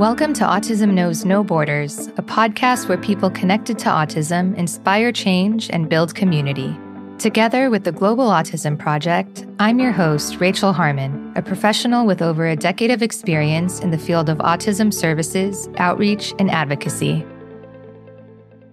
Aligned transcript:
Welcome 0.00 0.32
to 0.32 0.44
Autism 0.44 0.94
Knows 0.94 1.26
No 1.26 1.44
Borders, 1.44 2.06
a 2.16 2.22
podcast 2.22 2.88
where 2.88 2.96
people 2.96 3.28
connected 3.28 3.78
to 3.80 3.90
autism 3.90 4.56
inspire 4.56 5.12
change 5.12 5.68
and 5.68 5.90
build 5.90 6.14
community. 6.14 6.74
Together 7.18 7.68
with 7.68 7.84
the 7.84 7.92
Global 7.92 8.28
Autism 8.28 8.78
Project, 8.78 9.44
I'm 9.58 9.78
your 9.78 9.92
host, 9.92 10.40
Rachel 10.40 10.72
Harmon, 10.72 11.34
a 11.36 11.42
professional 11.42 12.06
with 12.06 12.22
over 12.22 12.46
a 12.46 12.56
decade 12.56 12.90
of 12.90 13.02
experience 13.02 13.80
in 13.80 13.90
the 13.90 13.98
field 13.98 14.30
of 14.30 14.38
autism 14.38 14.90
services, 14.90 15.68
outreach, 15.76 16.32
and 16.38 16.50
advocacy. 16.50 17.22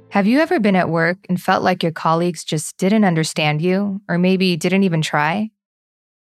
Have 0.07 0.27
you 0.27 0.39
ever 0.39 0.61
been 0.61 0.77
at 0.77 0.87
work 0.87 1.17
and 1.27 1.41
felt 1.41 1.61
like 1.61 1.83
your 1.83 1.91
colleagues 1.91 2.45
just 2.45 2.77
didn't 2.77 3.03
understand 3.03 3.61
you, 3.61 3.99
or 4.07 4.17
maybe 4.17 4.55
didn't 4.55 4.83
even 4.83 5.01
try? 5.01 5.51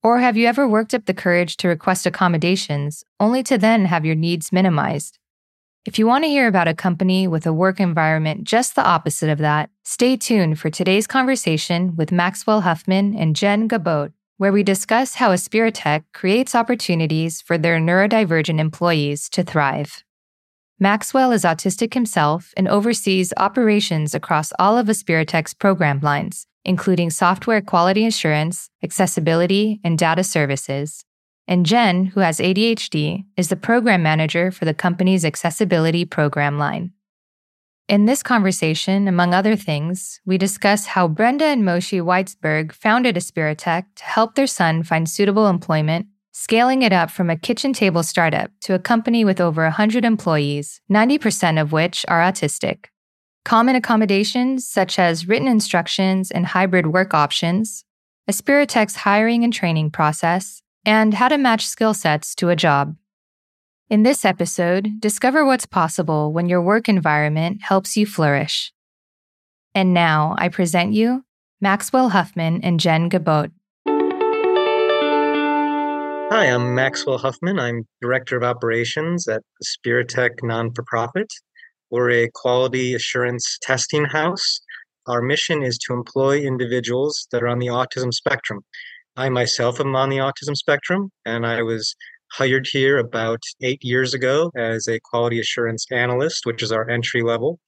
Or 0.05 0.19
have 0.19 0.37
you 0.37 0.45
ever 0.45 0.67
worked 0.67 0.93
up 0.93 1.05
the 1.05 1.15
courage 1.15 1.57
to 1.57 1.67
request 1.67 2.05
accommodations, 2.05 3.03
only 3.19 3.41
to 3.41 3.57
then 3.57 3.85
have 3.85 4.05
your 4.05 4.13
needs 4.13 4.51
minimized? 4.51 5.17
If 5.83 5.97
you 5.97 6.05
want 6.05 6.25
to 6.25 6.29
hear 6.29 6.47
about 6.47 6.67
a 6.67 6.75
company 6.75 7.27
with 7.27 7.47
a 7.47 7.51
work 7.51 7.79
environment 7.79 8.43
just 8.43 8.75
the 8.75 8.85
opposite 8.85 9.31
of 9.31 9.39
that, 9.39 9.71
stay 9.83 10.15
tuned 10.15 10.59
for 10.59 10.69
today's 10.69 11.07
conversation 11.07 11.95
with 11.95 12.11
Maxwell 12.11 12.61
Huffman 12.61 13.15
and 13.17 13.35
Jen 13.35 13.67
Goubeaud, 13.67 14.13
where 14.37 14.51
we 14.51 14.61
discuss 14.61 15.15
how 15.15 15.31
Aspiritech 15.31 16.03
creates 16.13 16.53
opportunities 16.53 17.41
for 17.41 17.57
their 17.57 17.79
neurodivergent 17.79 18.59
employees 18.59 19.27
to 19.29 19.41
thrive. 19.41 20.04
Maxwell 20.79 21.31
is 21.31 21.43
autistic 21.43 21.93
himself 21.93 22.53
and 22.57 22.67
oversees 22.67 23.31
operations 23.37 24.13
across 24.13 24.51
all 24.59 24.77
of 24.77 24.87
Aspiritech's 24.87 25.53
program 25.53 26.01
lines, 26.01 26.47
including 26.65 27.09
software 27.09 27.61
quality 27.61 28.05
assurance, 28.05 28.69
accessibility, 28.83 29.79
and 29.85 29.97
data 29.97 30.21
services. 30.21 31.05
And 31.47 31.65
Jen, 31.65 32.07
who 32.07 32.19
has 32.19 32.39
ADHD, 32.39 33.23
is 33.37 33.47
the 33.47 33.55
program 33.55 34.03
manager 34.03 34.51
for 34.51 34.65
the 34.65 34.73
company's 34.73 35.23
accessibility 35.23 36.03
program 36.03 36.57
line. 36.57 36.91
In 37.87 38.05
this 38.05 38.21
conversation, 38.21 39.07
among 39.07 39.33
other 39.33 39.55
things, 39.55 40.19
we 40.25 40.37
discuss 40.37 40.87
how 40.87 41.07
Brenda 41.07 41.45
and 41.45 41.63
Moshe 41.63 42.01
Weitzberg 42.01 42.73
founded 42.73 43.15
Aspiritech 43.15 43.85
to 43.95 44.03
help 44.03 44.35
their 44.35 44.47
son 44.47 44.83
find 44.83 45.07
suitable 45.07 45.47
employment 45.47 46.07
scaling 46.37 46.81
it 46.81 46.91
up 46.91 47.09
from 47.09 47.29
a 47.29 47.37
kitchen 47.37 47.71
table 47.71 48.03
startup 48.03 48.51
to 48.59 48.73
a 48.73 48.79
company 48.79 49.23
with 49.23 49.39
over 49.39 49.63
100 49.63 50.03
employees, 50.03 50.81
90% 50.91 51.61
of 51.61 51.71
which 51.71 52.05
are 52.09 52.19
autistic. 52.19 52.87
Common 53.45 53.73
accommodations 53.73 54.67
such 54.67 54.99
as 54.99 55.29
written 55.29 55.47
instructions 55.47 56.31
and 56.31 56.47
hybrid 56.47 56.87
work 56.87 57.13
options, 57.13 57.85
Aspiritech's 58.29 58.97
hiring 58.97 59.45
and 59.45 59.53
training 59.53 59.91
process, 59.91 60.61
and 60.85 61.13
how 61.13 61.29
to 61.29 61.37
match 61.37 61.65
skill 61.65 61.93
sets 61.93 62.35
to 62.35 62.49
a 62.49 62.55
job. 62.55 62.97
In 63.89 64.03
this 64.03 64.25
episode, 64.25 64.99
discover 64.99 65.45
what's 65.45 65.65
possible 65.65 66.33
when 66.33 66.49
your 66.49 66.61
work 66.61 66.89
environment 66.89 67.61
helps 67.61 67.95
you 67.95 68.05
flourish. 68.05 68.73
And 69.73 69.93
now 69.93 70.35
I 70.37 70.49
present 70.49 70.91
you 70.91 71.23
Maxwell 71.61 72.09
Huffman 72.09 72.61
and 72.61 72.77
Jen 72.77 73.09
Goubeaud. 73.09 73.51
Hi, 76.31 76.45
I'm 76.45 76.73
Maxwell 76.73 77.19
Huffman. 77.19 77.59
I'm 77.59 77.87
Director 78.01 78.35
of 78.35 78.41
Operations 78.41 79.27
at 79.27 79.43
Aspiritech 79.63 80.41
Non 80.41 80.73
for 80.73 80.81
Profit. 80.81 81.27
We're 81.91 82.09
a 82.09 82.31
quality 82.33 82.95
assurance 82.95 83.59
testing 83.61 84.05
house. 84.05 84.59
Our 85.05 85.21
mission 85.21 85.61
is 85.61 85.77
to 85.85 85.93
employ 85.93 86.39
individuals 86.39 87.27
that 87.31 87.43
are 87.43 87.47
on 87.47 87.59
the 87.59 87.67
autism 87.67 88.11
spectrum. 88.11 88.61
I 89.15 89.29
myself 89.29 89.79
am 89.79 89.95
on 89.95 90.09
the 90.09 90.17
autism 90.17 90.55
spectrum, 90.55 91.11
and 91.27 91.45
I 91.45 91.61
was 91.61 91.95
hired 92.31 92.65
here 92.65 92.97
about 92.97 93.43
eight 93.61 93.83
years 93.83 94.15
ago 94.15 94.51
as 94.57 94.87
a 94.87 94.99
quality 95.01 95.39
assurance 95.39 95.85
analyst, 95.91 96.47
which 96.47 96.63
is 96.63 96.71
our 96.71 96.89
entry 96.89 97.21
level. 97.21 97.59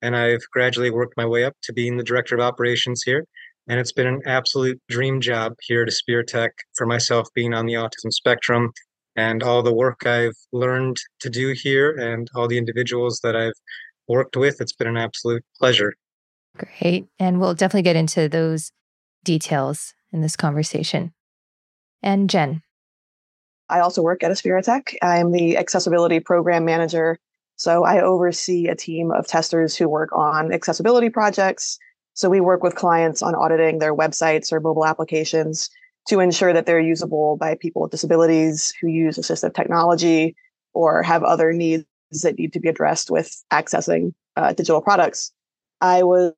And 0.00 0.16
I've 0.16 0.42
gradually 0.54 0.90
worked 0.90 1.18
my 1.18 1.26
way 1.26 1.44
up 1.44 1.52
to 1.64 1.72
being 1.74 1.98
the 1.98 2.02
Director 2.02 2.34
of 2.34 2.40
Operations 2.40 3.02
here. 3.04 3.26
And 3.68 3.80
it's 3.80 3.92
been 3.92 4.06
an 4.06 4.22
absolute 4.26 4.80
dream 4.88 5.20
job 5.20 5.54
here 5.62 5.82
at 5.82 5.88
Aspiritech 5.88 6.50
for 6.76 6.86
myself 6.86 7.28
being 7.34 7.52
on 7.52 7.66
the 7.66 7.74
autism 7.74 8.12
spectrum 8.12 8.72
and 9.16 9.42
all 9.42 9.62
the 9.62 9.74
work 9.74 10.06
I've 10.06 10.36
learned 10.52 10.98
to 11.20 11.30
do 11.30 11.52
here 11.52 11.90
and 11.96 12.28
all 12.34 12.46
the 12.46 12.58
individuals 12.58 13.20
that 13.24 13.34
I've 13.34 13.54
worked 14.08 14.36
with. 14.36 14.60
It's 14.60 14.74
been 14.74 14.86
an 14.86 14.96
absolute 14.96 15.44
pleasure. 15.58 15.94
Great. 16.56 17.06
And 17.18 17.40
we'll 17.40 17.54
definitely 17.54 17.82
get 17.82 17.96
into 17.96 18.28
those 18.28 18.70
details 19.24 19.94
in 20.12 20.20
this 20.20 20.36
conversation. 20.36 21.12
And 22.02 22.30
Jen. 22.30 22.62
I 23.68 23.80
also 23.80 24.00
work 24.00 24.22
at 24.22 24.30
Aspiritech. 24.30 24.94
I'm 25.02 25.32
the 25.32 25.56
accessibility 25.56 26.20
program 26.20 26.64
manager. 26.64 27.18
So 27.56 27.84
I 27.84 28.00
oversee 28.00 28.68
a 28.68 28.76
team 28.76 29.10
of 29.10 29.26
testers 29.26 29.74
who 29.74 29.88
work 29.88 30.10
on 30.12 30.52
accessibility 30.52 31.10
projects 31.10 31.78
so 32.16 32.30
we 32.30 32.40
work 32.40 32.62
with 32.62 32.74
clients 32.74 33.22
on 33.22 33.34
auditing 33.34 33.78
their 33.78 33.94
websites 33.94 34.50
or 34.50 34.58
mobile 34.58 34.86
applications 34.86 35.68
to 36.08 36.18
ensure 36.18 36.54
that 36.54 36.64
they're 36.64 36.80
usable 36.80 37.36
by 37.36 37.56
people 37.60 37.82
with 37.82 37.90
disabilities 37.90 38.72
who 38.80 38.88
use 38.88 39.18
assistive 39.18 39.54
technology 39.54 40.34
or 40.72 41.02
have 41.02 41.22
other 41.22 41.52
needs 41.52 41.84
that 42.22 42.38
need 42.38 42.54
to 42.54 42.60
be 42.60 42.68
addressed 42.68 43.10
with 43.10 43.44
accessing 43.52 44.14
uh, 44.36 44.54
digital 44.54 44.80
products. 44.80 45.30
I 45.82 46.04
was 46.04 46.32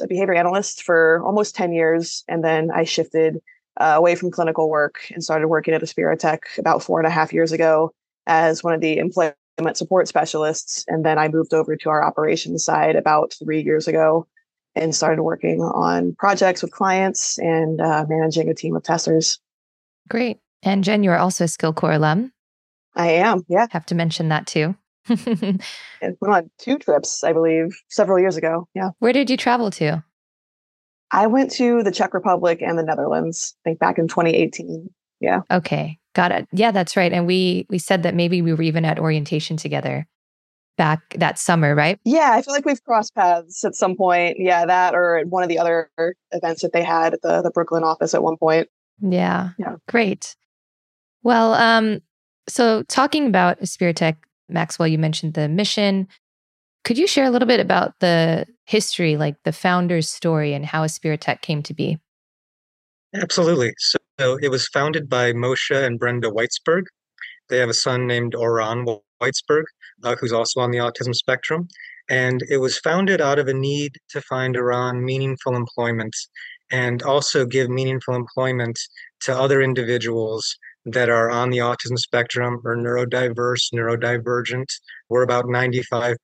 a 0.00 0.06
behavior 0.06 0.34
analyst 0.34 0.84
for 0.84 1.20
almost 1.24 1.56
10 1.56 1.72
years, 1.72 2.22
and 2.28 2.44
then 2.44 2.70
I 2.70 2.84
shifted 2.84 3.40
uh, 3.80 3.94
away 3.96 4.14
from 4.14 4.30
clinical 4.30 4.70
work 4.70 5.00
and 5.10 5.24
started 5.24 5.48
working 5.48 5.74
at 5.74 5.82
Aspiritech 5.82 6.58
about 6.58 6.80
four 6.80 7.00
and 7.00 7.08
a 7.08 7.10
half 7.10 7.32
years 7.32 7.50
ago 7.50 7.92
as 8.28 8.62
one 8.62 8.72
of 8.72 8.80
the 8.80 8.98
employment 8.98 9.34
support 9.72 10.06
specialists. 10.06 10.84
And 10.86 11.04
then 11.04 11.18
I 11.18 11.26
moved 11.26 11.54
over 11.54 11.74
to 11.74 11.88
our 11.88 12.04
operations 12.04 12.64
side 12.64 12.94
about 12.94 13.34
three 13.42 13.62
years 13.62 13.88
ago 13.88 14.28
and 14.74 14.94
started 14.94 15.22
working 15.22 15.60
on 15.60 16.14
projects 16.18 16.62
with 16.62 16.72
clients 16.72 17.38
and 17.38 17.80
uh, 17.80 18.04
managing 18.08 18.48
a 18.48 18.54
team 18.54 18.76
of 18.76 18.82
testers. 18.82 19.38
Great. 20.08 20.38
And 20.62 20.84
Jen, 20.84 21.02
you 21.02 21.10
are 21.10 21.18
also 21.18 21.44
a 21.44 21.48
Skill 21.48 21.72
Corps 21.72 21.92
alum. 21.92 22.32
I 22.96 23.10
am, 23.12 23.44
yeah. 23.48 23.66
Have 23.70 23.86
to 23.86 23.94
mention 23.94 24.28
that 24.28 24.46
too. 24.46 24.76
went 25.08 25.60
on 26.22 26.50
two 26.58 26.78
trips, 26.78 27.22
I 27.22 27.32
believe, 27.32 27.76
several 27.88 28.18
years 28.18 28.36
ago. 28.36 28.68
Yeah. 28.74 28.90
Where 29.00 29.12
did 29.12 29.30
you 29.30 29.36
travel 29.36 29.70
to? 29.72 30.02
I 31.10 31.26
went 31.26 31.50
to 31.52 31.82
the 31.82 31.92
Czech 31.92 32.14
Republic 32.14 32.62
and 32.62 32.78
the 32.78 32.82
Netherlands, 32.82 33.54
I 33.60 33.70
think 33.70 33.78
back 33.78 33.98
in 33.98 34.08
2018. 34.08 34.88
Yeah. 35.20 35.42
Okay. 35.50 35.98
Got 36.14 36.32
it. 36.32 36.48
Yeah, 36.52 36.70
that's 36.70 36.96
right. 36.96 37.12
And 37.12 37.26
we 37.26 37.66
we 37.68 37.78
said 37.78 38.04
that 38.04 38.14
maybe 38.14 38.40
we 38.40 38.54
were 38.54 38.62
even 38.62 38.84
at 38.84 38.98
orientation 38.98 39.56
together 39.56 40.06
back 40.76 41.14
that 41.18 41.38
summer, 41.38 41.74
right? 41.74 41.98
Yeah, 42.04 42.30
I 42.32 42.42
feel 42.42 42.54
like 42.54 42.64
we've 42.64 42.82
crossed 42.84 43.14
paths 43.14 43.64
at 43.64 43.74
some 43.74 43.96
point. 43.96 44.36
Yeah, 44.38 44.66
that 44.66 44.94
or 44.94 45.22
one 45.28 45.42
of 45.42 45.48
the 45.48 45.58
other 45.58 45.90
events 46.32 46.62
that 46.62 46.72
they 46.72 46.82
had 46.82 47.14
at 47.14 47.22
the, 47.22 47.42
the 47.42 47.50
Brooklyn 47.50 47.84
office 47.84 48.14
at 48.14 48.22
one 48.22 48.36
point. 48.36 48.68
Yeah. 49.00 49.50
Yeah. 49.58 49.76
Great. 49.88 50.36
Well, 51.22 51.54
um, 51.54 52.00
so 52.48 52.82
talking 52.84 53.26
about 53.26 53.60
Aspiritech, 53.60 54.16
Maxwell, 54.48 54.88
you 54.88 54.98
mentioned 54.98 55.34
the 55.34 55.48
mission. 55.48 56.06
Could 56.84 56.98
you 56.98 57.06
share 57.06 57.24
a 57.24 57.30
little 57.30 57.48
bit 57.48 57.60
about 57.60 57.98
the 58.00 58.46
history, 58.66 59.16
like 59.16 59.36
the 59.44 59.52
founder's 59.52 60.08
story 60.08 60.52
and 60.52 60.66
how 60.66 60.84
Aspiritech 60.84 61.40
came 61.40 61.62
to 61.62 61.74
be? 61.74 61.98
Absolutely. 63.14 63.72
So, 63.78 63.98
so 64.20 64.38
it 64.42 64.50
was 64.50 64.68
founded 64.68 65.08
by 65.08 65.32
Moshe 65.32 65.74
and 65.74 65.98
Brenda 65.98 66.30
Weitzberg. 66.30 66.84
They 67.48 67.58
have 67.58 67.68
a 67.68 67.74
son 67.74 68.06
named 68.06 68.34
Oran 68.34 68.86
Weitzberg, 69.22 69.64
uh, 70.04 70.16
who's 70.20 70.32
also 70.32 70.60
on 70.60 70.70
the 70.70 70.78
autism 70.78 71.14
spectrum. 71.14 71.68
And 72.08 72.42
it 72.50 72.58
was 72.58 72.78
founded 72.78 73.20
out 73.20 73.38
of 73.38 73.48
a 73.48 73.54
need 73.54 73.96
to 74.10 74.20
find 74.20 74.56
Oran 74.56 75.04
meaningful 75.04 75.56
employment 75.56 76.14
and 76.70 77.02
also 77.02 77.46
give 77.46 77.70
meaningful 77.70 78.14
employment 78.14 78.78
to 79.22 79.36
other 79.36 79.62
individuals 79.62 80.56
that 80.86 81.08
are 81.08 81.30
on 81.30 81.50
the 81.50 81.58
autism 81.58 81.98
spectrum 81.98 82.60
or 82.64 82.76
neurodiverse, 82.76 83.72
neurodivergent. 83.74 84.66
We're 85.08 85.22
about 85.22 85.46
95% 85.46 86.16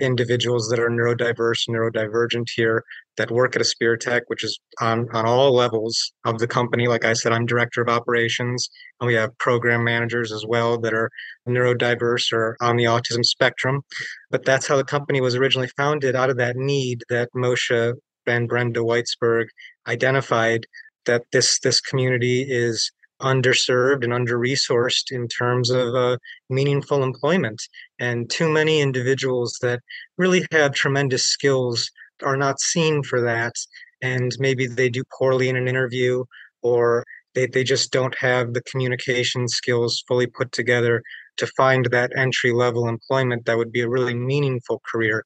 individuals 0.00 0.68
that 0.68 0.78
are 0.78 0.90
neurodiverse, 0.90 1.68
neurodivergent 1.68 2.48
here 2.54 2.82
that 3.16 3.30
work 3.30 3.54
at 3.54 3.62
Aspiritech, 3.62 4.22
which 4.26 4.42
is 4.42 4.58
on, 4.80 5.06
on 5.12 5.24
all 5.26 5.54
levels 5.54 6.12
of 6.24 6.38
the 6.38 6.48
company. 6.48 6.88
Like 6.88 7.04
I 7.04 7.12
said, 7.12 7.32
I'm 7.32 7.46
director 7.46 7.80
of 7.80 7.88
operations, 7.88 8.68
and 9.00 9.06
we 9.06 9.14
have 9.14 9.36
program 9.38 9.84
managers 9.84 10.32
as 10.32 10.44
well 10.46 10.78
that 10.80 10.94
are 10.94 11.10
neurodiverse 11.48 12.32
or 12.32 12.56
on 12.60 12.76
the 12.76 12.84
autism 12.84 13.24
spectrum. 13.24 13.82
But 14.30 14.44
that's 14.44 14.66
how 14.66 14.76
the 14.76 14.84
company 14.84 15.20
was 15.20 15.36
originally 15.36 15.70
founded 15.76 16.16
out 16.16 16.30
of 16.30 16.38
that 16.38 16.56
need 16.56 17.02
that 17.08 17.28
Moshe 17.36 17.94
and 18.26 18.48
Brenda 18.48 18.80
Weitzberg 18.80 19.46
identified 19.86 20.66
that 21.06 21.22
this 21.32 21.58
this 21.60 21.80
community 21.80 22.46
is 22.48 22.90
underserved 23.20 24.04
and 24.04 24.12
under 24.12 24.38
resourced 24.38 25.10
in 25.10 25.28
terms 25.28 25.70
of 25.70 25.94
uh, 25.94 26.16
meaningful 26.50 27.02
employment. 27.02 27.62
And 27.98 28.28
too 28.28 28.48
many 28.48 28.80
individuals 28.80 29.58
that 29.62 29.80
really 30.18 30.46
have 30.52 30.74
tremendous 30.74 31.24
skills 31.24 31.90
are 32.22 32.36
not 32.36 32.60
seen 32.60 33.02
for 33.02 33.20
that. 33.22 33.54
And 34.02 34.32
maybe 34.38 34.66
they 34.66 34.88
do 34.88 35.02
poorly 35.18 35.48
in 35.48 35.56
an 35.56 35.68
interview 35.68 36.24
or 36.62 37.04
they, 37.34 37.46
they 37.46 37.64
just 37.64 37.92
don't 37.92 38.16
have 38.18 38.52
the 38.52 38.62
communication 38.62 39.48
skills 39.48 40.04
fully 40.06 40.26
put 40.26 40.52
together 40.52 41.02
to 41.36 41.46
find 41.48 41.86
that 41.86 42.12
entry 42.16 42.52
level 42.52 42.88
employment 42.88 43.44
that 43.46 43.56
would 43.56 43.72
be 43.72 43.80
a 43.80 43.88
really 43.88 44.14
meaningful 44.14 44.80
career. 44.90 45.24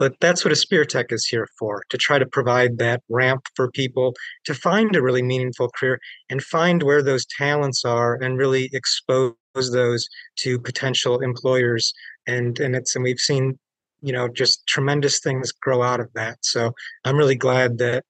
But 0.00 0.14
that's 0.18 0.46
what 0.46 0.54
Aspiritech 0.54 1.12
is 1.12 1.26
here 1.26 1.46
for 1.58 1.84
to 1.90 1.98
try 1.98 2.18
to 2.18 2.24
provide 2.24 2.78
that 2.78 3.02
ramp 3.10 3.42
for 3.54 3.70
people 3.70 4.14
to 4.46 4.54
find 4.54 4.96
a 4.96 5.02
really 5.02 5.22
meaningful 5.22 5.68
career 5.78 6.00
and 6.30 6.42
find 6.42 6.82
where 6.82 7.02
those 7.02 7.26
talents 7.26 7.84
are 7.84 8.14
and 8.14 8.38
really 8.38 8.70
expose 8.72 9.34
those 9.54 10.08
to 10.36 10.58
potential 10.58 11.20
employers. 11.20 11.92
And, 12.26 12.58
and 12.60 12.74
it's, 12.74 12.96
and 12.96 13.04
we've 13.04 13.20
seen, 13.20 13.58
you 14.00 14.14
know, 14.14 14.26
just 14.26 14.66
tremendous 14.66 15.20
things 15.20 15.52
grow 15.52 15.82
out 15.82 16.00
of 16.00 16.08
that. 16.14 16.38
So 16.40 16.72
I'm 17.04 17.18
really 17.18 17.36
glad 17.36 17.76
that 17.76 18.04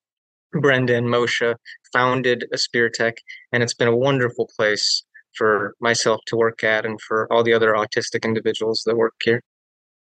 Brenda 0.53 0.95
and 0.95 1.09
Moshe 1.09 1.57
founded 1.93 2.45
Aspiritech, 2.55 3.15
and 3.51 3.65
it's 3.65 3.75
been 3.75 3.89
a 3.89 3.97
wonderful 3.97 4.49
place 4.57 5.03
for 5.35 5.75
myself 5.81 6.21
to 6.27 6.37
work 6.37 6.63
at 6.63 6.87
and 6.87 7.01
for 7.01 7.27
all 7.33 7.43
the 7.43 7.53
other 7.53 7.73
autistic 7.73 8.25
individuals 8.25 8.85
that 8.87 8.97
work 8.97 9.15
here. 9.25 9.43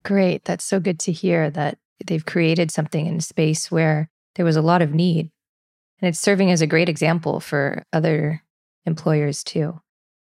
Great. 0.06 0.44
That's 0.44 0.64
so 0.64 0.78
good 0.78 1.00
to 1.00 1.12
hear 1.12 1.50
that 1.50 1.78
they've 2.06 2.24
created 2.24 2.70
something 2.70 3.06
in 3.06 3.18
space 3.20 3.72
where 3.72 4.08
there 4.36 4.44
was 4.44 4.54
a 4.54 4.62
lot 4.62 4.80
of 4.80 4.94
need. 4.94 5.32
And 6.00 6.08
it's 6.08 6.20
serving 6.20 6.52
as 6.52 6.60
a 6.60 6.66
great 6.66 6.88
example 6.88 7.40
for 7.40 7.82
other 7.92 8.40
employers 8.84 9.42
too. 9.42 9.80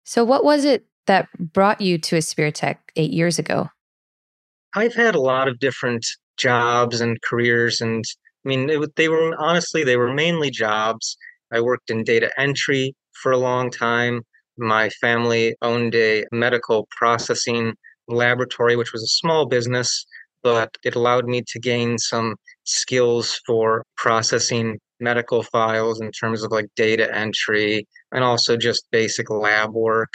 So, 0.04 0.22
what 0.22 0.44
was 0.44 0.64
it 0.64 0.86
that 1.08 1.28
brought 1.38 1.80
you 1.80 1.98
to 1.98 2.14
a 2.14 2.20
Aspiritech 2.20 2.76
eight 2.94 3.10
years 3.10 3.40
ago? 3.40 3.68
I've 4.76 4.94
had 4.94 5.16
a 5.16 5.20
lot 5.20 5.48
of 5.48 5.58
different 5.58 6.06
jobs 6.36 7.00
and 7.00 7.20
careers, 7.22 7.80
and 7.80 8.04
I 8.46 8.48
mean, 8.48 8.70
it, 8.70 8.94
they 8.94 9.08
were 9.08 9.32
honestly, 9.40 9.82
they 9.82 9.96
were 9.96 10.12
mainly 10.12 10.50
jobs. 10.50 11.16
I 11.52 11.60
worked 11.60 11.90
in 11.90 12.04
data 12.04 12.30
entry 12.38 12.94
for 13.22 13.32
a 13.32 13.38
long 13.38 13.72
time. 13.72 14.22
My 14.56 14.88
family 15.00 15.56
owned 15.62 15.96
a 15.96 16.26
medical 16.30 16.86
processing 16.96 17.74
laboratory, 18.08 18.76
which 18.76 18.92
was 18.92 19.02
a 19.02 19.06
small 19.06 19.46
business, 19.46 20.06
but 20.42 20.76
it 20.84 20.94
allowed 20.94 21.26
me 21.26 21.42
to 21.48 21.58
gain 21.58 21.98
some 21.98 22.36
skills 22.64 23.40
for 23.46 23.84
processing 23.96 24.78
medical 25.00 25.42
files 25.42 26.00
in 26.00 26.10
terms 26.12 26.42
of 26.42 26.52
like 26.52 26.66
data 26.76 27.14
entry 27.14 27.86
and 28.12 28.24
also 28.24 28.56
just 28.56 28.86
basic 28.90 29.30
lab 29.30 29.72
work. 29.72 30.12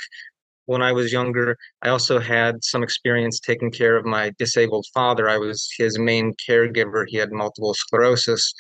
When 0.65 0.81
I 0.83 0.91
was 0.91 1.11
younger, 1.11 1.57
I 1.81 1.89
also 1.89 2.19
had 2.19 2.63
some 2.63 2.83
experience 2.83 3.39
taking 3.39 3.71
care 3.71 3.97
of 3.97 4.05
my 4.05 4.31
disabled 4.37 4.85
father. 4.93 5.27
I 5.27 5.37
was 5.37 5.67
his 5.77 5.97
main 5.97 6.33
caregiver. 6.47 7.05
He 7.07 7.17
had 7.17 7.31
multiple 7.31 7.73
sclerosis, 7.73 8.53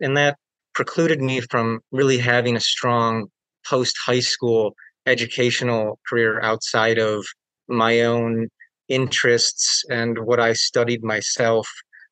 and 0.00 0.16
that 0.16 0.36
precluded 0.74 1.22
me 1.22 1.40
from 1.40 1.80
really 1.90 2.18
having 2.18 2.54
a 2.54 2.60
strong 2.60 3.28
post 3.66 3.96
high 4.04 4.20
school 4.20 4.74
educational 5.06 5.98
career 6.08 6.40
outside 6.42 6.98
of 6.98 7.24
my 7.68 8.02
own 8.02 8.48
interests 8.88 9.84
and 9.90 10.18
what 10.18 10.40
I 10.40 10.52
studied 10.52 11.02
myself. 11.02 11.68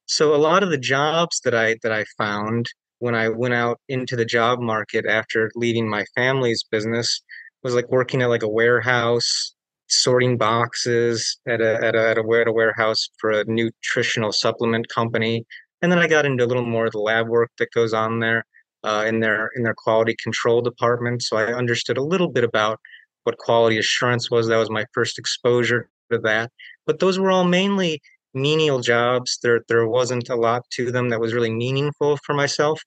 So 0.07 0.35
a 0.35 0.37
lot 0.37 0.63
of 0.63 0.71
the 0.71 0.79
jobs 0.79 1.41
that 1.45 1.55
I 1.55 1.77
that 1.83 1.93
I 1.93 2.05
found 2.19 2.67
when 2.99 3.15
I 3.15 3.29
went 3.29 3.55
out 3.55 3.81
into 3.89 4.17
the 4.17 4.25
job 4.25 4.61
market 4.61 5.07
after 5.07 5.51
leaving 5.55 5.89
my 5.89 6.05
family's 6.15 6.63
business 6.71 7.21
was 7.63 7.75
like 7.75 7.91
working 7.91 8.23
at 8.23 8.29
like 8.29 8.43
a 8.43 8.49
warehouse, 8.49 9.55
sorting 9.89 10.37
boxes 10.37 11.39
at 11.47 11.61
a 11.61 11.75
at 11.85 11.95
a 11.95 12.09
at 12.11 12.19
a, 12.19 12.41
at 12.41 12.49
a 12.49 12.53
warehouse 12.53 13.09
for 13.19 13.31
a 13.31 13.45
nutritional 13.45 14.33
supplement 14.33 14.89
company. 14.89 15.45
And 15.83 15.91
then 15.91 15.99
I 15.99 16.07
got 16.07 16.27
into 16.27 16.45
a 16.45 16.47
little 16.47 16.67
more 16.67 16.87
of 16.87 16.93
the 16.93 17.01
lab 17.01 17.29
work 17.29 17.51
that 17.59 17.73
goes 17.73 17.93
on 17.93 18.21
there 18.21 18.45
uh, 18.85 19.05
in 19.07 19.21
their 19.21 19.51
in 19.57 19.63
their 19.63 19.75
quality 19.75 20.17
control 20.23 20.63
department. 20.63 21.23
So 21.23 21.37
I 21.37 21.53
understood 21.53 21.99
a 21.99 22.05
little 22.05 22.29
bit 22.29 22.45
about 22.45 22.81
what 23.25 23.39
quality 23.39 23.79
assurance 23.79 24.31
was. 24.31 24.49
That 24.49 24.59
was 24.59 24.71
my 24.71 24.85
first 24.93 25.19
exposure 25.19 25.89
to 26.13 26.19
that. 26.21 26.51
But 26.87 27.01
those 27.01 27.19
were 27.19 27.31
all 27.31 27.45
mainly 27.45 28.01
menial 28.35 28.81
jobs. 28.81 29.39
There 29.43 29.63
there 29.69 29.87
wasn't 29.89 30.29
a 30.31 30.37
lot 30.37 30.63
to 30.73 30.91
them 30.93 31.11
that 31.11 31.21
was 31.21 31.35
really 31.35 31.53
meaningful 31.53 32.19
for 32.25 32.35
myself, 32.35 32.81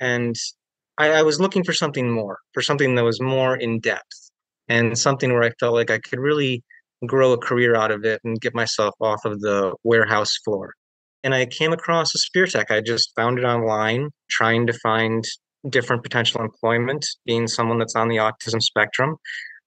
and 0.00 0.34
I, 0.98 1.10
I 1.20 1.22
was 1.22 1.40
looking 1.40 1.64
for 1.64 1.72
something 1.72 2.10
more, 2.10 2.38
for 2.54 2.62
something 2.62 2.94
that 2.96 3.04
was 3.04 3.20
more 3.20 3.56
in 3.56 3.80
depth, 3.80 4.30
and 4.68 4.98
something 4.98 5.32
where 5.32 5.44
I 5.44 5.52
felt 5.60 5.74
like 5.74 5.90
I 5.90 5.98
could 5.98 6.20
really 6.20 6.62
grow 7.06 7.32
a 7.32 7.38
career 7.38 7.76
out 7.76 7.90
of 7.92 8.04
it 8.04 8.20
and 8.24 8.40
get 8.40 8.54
myself 8.54 8.94
off 9.00 9.24
of 9.24 9.40
the 9.40 9.74
warehouse 9.84 10.36
floor 10.44 10.74
and 11.22 11.34
I 11.34 11.46
came 11.46 11.72
across 11.72 12.12
Aspiritech. 12.14 12.70
I 12.70 12.80
just 12.80 13.12
found 13.14 13.38
it 13.38 13.44
online, 13.44 14.10
trying 14.30 14.66
to 14.66 14.72
find 14.72 15.24
different 15.68 16.02
potential 16.02 16.40
employment, 16.40 17.06
being 17.26 17.46
someone 17.46 17.78
that's 17.78 17.96
on 17.96 18.08
the 18.08 18.16
autism 18.16 18.62
spectrum. 18.62 19.16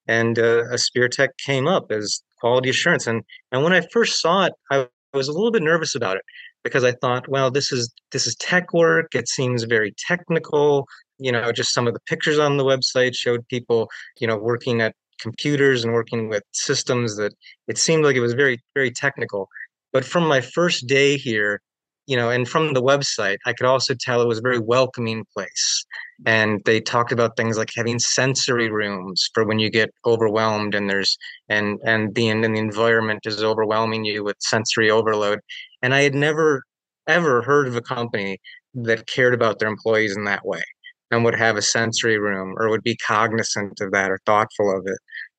And 0.07 0.37
uh, 0.37 0.63
tech 1.11 1.37
came 1.37 1.67
up 1.67 1.91
as 1.91 2.21
quality 2.39 2.69
assurance. 2.69 3.07
And 3.07 3.23
and 3.51 3.63
when 3.63 3.73
I 3.73 3.81
first 3.91 4.21
saw 4.21 4.45
it, 4.45 4.53
I 4.71 4.87
was 5.13 5.27
a 5.27 5.33
little 5.33 5.51
bit 5.51 5.63
nervous 5.63 5.95
about 5.95 6.17
it 6.17 6.23
because 6.63 6.83
I 6.83 6.91
thought, 6.91 7.27
well, 7.27 7.51
this 7.51 7.71
is 7.71 7.93
this 8.11 8.27
is 8.27 8.35
tech 8.35 8.73
work. 8.73 9.15
It 9.15 9.27
seems 9.27 9.63
very 9.63 9.93
technical. 9.97 10.87
You 11.19 11.31
know, 11.31 11.51
just 11.51 11.73
some 11.73 11.87
of 11.87 11.93
the 11.93 12.01
pictures 12.01 12.39
on 12.39 12.57
the 12.57 12.65
website 12.65 13.15
showed 13.15 13.47
people, 13.47 13.89
you 14.19 14.27
know, 14.27 14.37
working 14.37 14.81
at 14.81 14.95
computers 15.21 15.83
and 15.83 15.93
working 15.93 16.27
with 16.27 16.43
systems 16.51 17.15
that 17.15 17.33
it 17.67 17.77
seemed 17.77 18.03
like 18.03 18.15
it 18.15 18.19
was 18.19 18.33
very 18.33 18.59
very 18.75 18.91
technical 18.91 19.47
but 19.93 20.03
from 20.03 20.27
my 20.27 20.41
first 20.41 20.87
day 20.87 21.17
here, 21.17 21.61
you 22.07 22.17
know, 22.17 22.29
and 22.29 22.47
from 22.47 22.73
the 22.73 22.81
website, 22.81 23.37
I 23.45 23.53
could 23.53 23.65
also 23.67 23.93
tell 23.99 24.21
it 24.21 24.27
was 24.27 24.39
a 24.39 24.41
very 24.41 24.59
welcoming 24.59 25.25
place. 25.33 25.85
And 26.25 26.61
they 26.65 26.79
talked 26.81 27.11
about 27.11 27.35
things 27.37 27.57
like 27.57 27.71
having 27.75 27.99
sensory 27.99 28.69
rooms 28.69 29.29
for 29.33 29.45
when 29.45 29.59
you 29.59 29.69
get 29.69 29.89
overwhelmed 30.05 30.75
and 30.75 30.89
there's 30.89 31.17
and 31.49 31.79
and 31.85 32.13
the 32.15 32.29
and 32.29 32.43
the 32.43 32.59
environment 32.59 33.21
is 33.25 33.43
overwhelming 33.43 34.05
you 34.05 34.23
with 34.23 34.37
sensory 34.39 34.89
overload. 34.91 35.39
And 35.81 35.93
I 35.93 36.01
had 36.01 36.15
never 36.15 36.63
ever 37.07 37.41
heard 37.41 37.67
of 37.67 37.75
a 37.75 37.81
company 37.81 38.37
that 38.75 39.07
cared 39.07 39.33
about 39.33 39.59
their 39.59 39.67
employees 39.69 40.15
in 40.15 40.23
that 40.25 40.45
way 40.45 40.63
and 41.11 41.23
would 41.23 41.35
have 41.35 41.57
a 41.57 41.61
sensory 41.61 42.17
room 42.17 42.55
or 42.57 42.69
would 42.69 42.83
be 42.83 42.95
cognizant 42.97 43.79
of 43.81 43.91
that 43.91 44.09
or 44.11 44.19
thoughtful 44.25 44.75
of 44.75 44.83
it. 44.87 44.97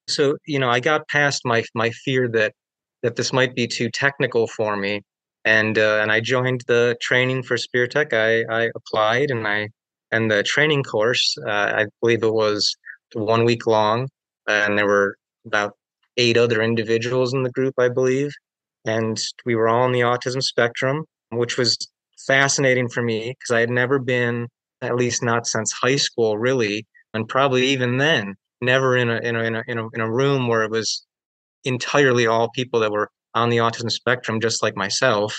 So, 0.09 0.37
you 0.47 0.59
know, 0.59 0.71
I 0.71 0.81
got 0.81 1.09
past 1.09 1.43
my 1.45 1.65
my 1.75 1.91
fear 1.91 2.29
that 2.33 2.53
that 3.03 3.17
this 3.17 3.33
might 3.33 3.55
be 3.55 3.67
too 3.67 3.91
technical 3.91 4.47
for 4.47 4.77
me. 4.77 5.03
And 5.45 5.79
uh, 5.79 5.99
and 6.01 6.11
I 6.11 6.21
joined 6.21 6.63
the 6.67 6.97
training 7.03 7.43
for 7.43 7.57
Aspiritech. 7.57 8.13
I, 8.13 8.45
I 8.55 8.71
applied 8.75 9.31
and 9.31 9.47
I 9.47 9.69
and 10.15 10.31
the 10.31 10.43
training 10.45 10.85
course, 10.85 11.37
uh, 11.47 11.51
I 11.51 11.87
believe 12.01 12.23
it 12.23 12.33
was 12.33 12.77
one 13.15 13.45
week 13.45 13.67
long, 13.67 14.09
and 14.47 14.79
there 14.79 14.87
were 14.87 15.17
about 15.47 15.73
eight 16.17 16.37
other 16.37 16.63
individuals 16.63 17.35
in 17.35 17.43
the 17.43 17.51
group, 17.51 17.75
I 17.79 17.89
believe, 17.89 18.31
and 18.85 19.21
we 19.45 19.57
were 19.57 19.69
all 19.69 19.83
on 19.83 19.93
the 19.93 20.01
autism 20.01 20.41
spectrum, 20.41 21.05
which 21.31 21.59
was 21.59 21.77
fascinating 22.27 22.89
for 22.89 23.03
me 23.03 23.35
because 23.39 23.55
I 23.55 23.61
had 23.61 23.71
never 23.71 23.99
been, 23.99 24.47
at 24.83 24.95
least 24.95 25.23
not 25.23 25.47
since 25.49 25.73
high 25.73 25.97
school, 25.97 26.39
really, 26.39 26.87
and 27.13 27.29
probably 27.29 27.67
even 27.67 27.99
then, 27.99 28.37
never 28.61 28.97
in 28.97 29.11
a 29.11 29.17
in 29.19 29.37
a 29.37 29.43
in 29.43 29.57
a 29.57 29.63
in 29.67 29.79
a, 29.79 29.89
in 29.95 30.01
a 30.01 30.11
room 30.11 30.47
where 30.49 30.63
it 30.63 30.71
was 30.71 31.05
entirely 31.65 32.27
all 32.27 32.51
people 32.51 32.81
that 32.81 32.93
were 32.93 33.11
on 33.35 33.51
the 33.51 33.59
autism 33.59 33.91
spectrum, 33.91 34.41
just 34.41 34.63
like 34.63 34.77
myself. 34.77 35.35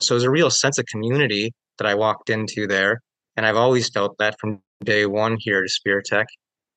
So 0.00 0.14
it 0.14 0.16
was 0.16 0.24
a 0.24 0.30
real 0.30 0.50
sense 0.50 0.78
of 0.78 0.86
community 0.86 1.52
that 1.78 1.86
I 1.86 1.94
walked 1.94 2.30
into 2.30 2.66
there. 2.66 3.00
And 3.36 3.46
I've 3.46 3.56
always 3.56 3.88
felt 3.88 4.16
that 4.18 4.38
from 4.40 4.60
day 4.84 5.06
one 5.06 5.36
here 5.38 5.62
at 5.62 5.68
Aspiritech. 5.68 6.26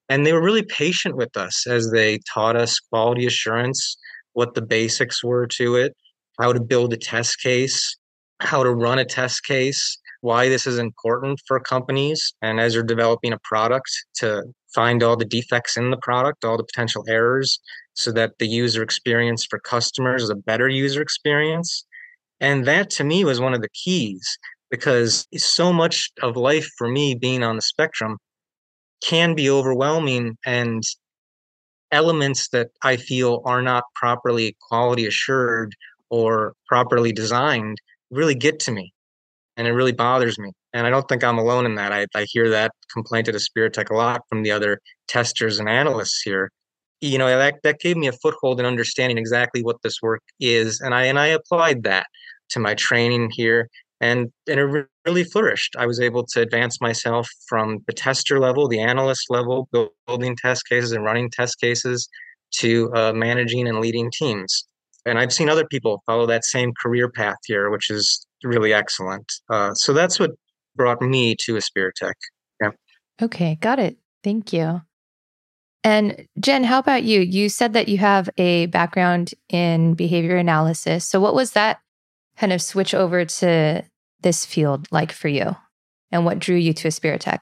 And 0.10 0.26
they 0.26 0.34
were 0.34 0.44
really 0.44 0.64
patient 0.64 1.16
with 1.16 1.36
us 1.38 1.68
as 1.68 1.92
they 1.92 2.20
taught 2.34 2.56
us 2.56 2.80
quality 2.80 3.26
assurance, 3.26 3.98
what 4.34 4.56
the 4.56 4.62
basics 4.62 5.24
were 5.24 5.48
to 5.48 5.76
it, 5.76 5.96
how 6.40 6.54
to 6.54 6.60
build 6.60 6.94
a 6.94 6.98
test 6.98 7.42
case, 7.42 7.98
how 8.40 8.64
to 8.64 8.72
run 8.72 9.00
a 9.00 9.06
test 9.06 9.44
case, 9.46 9.98
why 10.22 10.50
this 10.50 10.66
is 10.66 10.80
important 10.80 11.40
for 11.48 11.60
companies. 11.60 12.34
And 12.42 12.60
as 12.60 12.74
you're 12.74 12.84
developing 12.84 13.34
a 13.34 13.40
product, 13.44 13.90
to 14.16 14.44
find 14.74 15.04
all 15.04 15.16
the 15.16 15.26
defects 15.26 15.78
in 15.78 15.92
the 15.92 15.98
product, 15.98 16.44
all 16.44 16.58
the 16.58 16.64
potential 16.64 17.04
errors, 17.08 17.60
so 18.00 18.14
that 18.14 18.32
the 18.40 18.48
user 18.48 18.82
experience 18.82 19.46
for 19.46 19.60
customers 19.60 20.24
is 20.24 20.30
a 20.30 20.36
better 20.36 20.70
user 20.70 21.02
experience. 21.02 21.86
And 22.40 22.66
that 22.66 22.90
to 22.92 23.04
me 23.04 23.26
was 23.26 23.42
one 23.42 23.54
of 23.54 23.62
the 23.62 23.70
keys 23.74 24.38
because 24.72 25.28
so 25.36 25.74
much 25.74 26.10
of 26.22 26.38
life 26.38 26.70
for 26.78 26.88
me 26.88 27.14
being 27.14 27.44
on 27.44 27.58
the 27.58 27.62
spectrum 27.62 28.18
can 29.04 29.36
be 29.36 29.50
overwhelming 29.50 30.38
and 30.46 30.82
elements 31.92 32.48
that 32.50 32.70
I 32.84 32.96
feel 32.96 33.42
are 33.44 33.62
not 33.62 33.84
properly 33.96 34.56
quality 34.70 35.06
assured 35.06 35.76
or 36.10 36.54
properly 36.68 37.12
designed 37.12 37.80
really 38.12 38.36
get 38.36 38.62
to 38.62 38.72
me 38.72 38.94
and 39.58 39.68
it 39.68 39.72
really 39.72 39.92
bothers 39.92 40.40
me. 40.40 40.54
And 40.72 40.88
I 40.88 40.90
don't 40.90 41.08
think 41.10 41.24
I'm 41.24 41.38
alone 41.38 41.66
in 41.66 41.76
that. 41.76 41.92
I, 41.92 42.06
I 42.16 42.26
hear 42.30 42.50
that 42.52 42.72
complaint 42.94 43.28
at 43.28 43.36
Aspiritech 43.36 43.90
a 43.90 43.96
lot 43.96 44.22
from 44.30 44.44
the 44.44 44.52
other 44.52 44.80
testers 45.10 45.60
and 45.60 45.68
analysts 45.68 46.22
here 46.22 46.50
you 47.02 47.18
know 47.18 47.28
that 47.28 47.56
that 47.64 47.80
gave 47.80 47.98
me 47.98 48.08
a 48.08 48.14
foothold 48.14 48.60
in 48.60 48.66
understanding 48.66 49.18
exactly 49.18 49.62
what 49.64 49.82
this 49.84 50.02
work 50.02 50.22
is 50.40 50.80
and 50.82 50.94
i 50.94 51.04
and 51.04 51.20
i 51.20 51.28
applied 51.28 51.84
that 51.84 52.08
to 52.50 52.60
my 52.60 52.74
training 52.74 53.30
here 53.34 53.70
and 54.02 54.32
and 54.48 54.60
it 54.60 54.88
really 55.06 55.24
flourished 55.24 55.76
i 55.78 55.86
was 55.86 56.00
able 56.00 56.26
to 56.26 56.42
advance 56.42 56.82
myself 56.82 57.30
from 57.48 57.80
the 57.88 57.94
tester 57.94 58.40
level 58.40 58.68
the 58.68 58.80
analyst 58.80 59.26
level 59.30 59.70
building 60.08 60.36
test 60.36 60.68
cases 60.68 60.92
and 60.92 61.04
running 61.04 61.30
test 61.30 61.60
cases 61.60 62.10
to 62.52 62.92
uh, 62.94 63.14
managing 63.14 63.68
and 63.68 63.80
leading 63.80 64.12
teams. 64.12 64.66
And 65.06 65.18
I've 65.18 65.34
seen 65.34 65.50
other 65.50 65.66
people 65.66 66.04
follow 66.06 66.26
that 66.28 66.46
same 66.46 66.74
career 66.82 67.10
path 67.10 67.38
here, 67.46 67.70
which 67.70 67.90
is 67.90 68.26
really 68.44 68.74
excellent. 68.74 69.32
Uh, 69.50 69.74
so 69.74 69.94
that's 69.94 70.20
what 70.20 70.32
brought 70.76 71.02
me 71.02 71.36
to 71.46 71.54
Aspiritech. 71.54 72.14
Yeah. 72.62 72.72
Okay, 73.22 73.58
got 73.62 73.80
it. 73.80 73.98
Thank 74.24 74.54
you. 74.54 74.82
And 75.84 76.28
Jen, 76.40 76.64
how 76.64 76.80
about 76.80 77.04
you? 77.04 77.22
You 77.22 77.48
said 77.48 77.74
that 77.74 77.88
you 77.88 77.98
have 78.00 78.30
a 78.38 78.66
background 78.68 79.34
in 79.48 79.94
behavior 79.94 80.36
analysis. 80.36 81.06
So, 81.06 81.20
what 81.20 81.36
was 81.36 81.52
that 81.52 81.80
kind 82.38 82.52
of 82.52 82.62
switch 82.62 82.94
over 82.94 83.26
to 83.26 83.84
this 84.22 84.46
field 84.46 84.88
like 84.92 85.12
for 85.12 85.30
you? 85.30 85.56
And 86.12 86.26
what 86.26 86.40
drew 86.40 86.58
you 86.58 86.74
to 86.74 86.88
Aspiritech? 86.88 87.40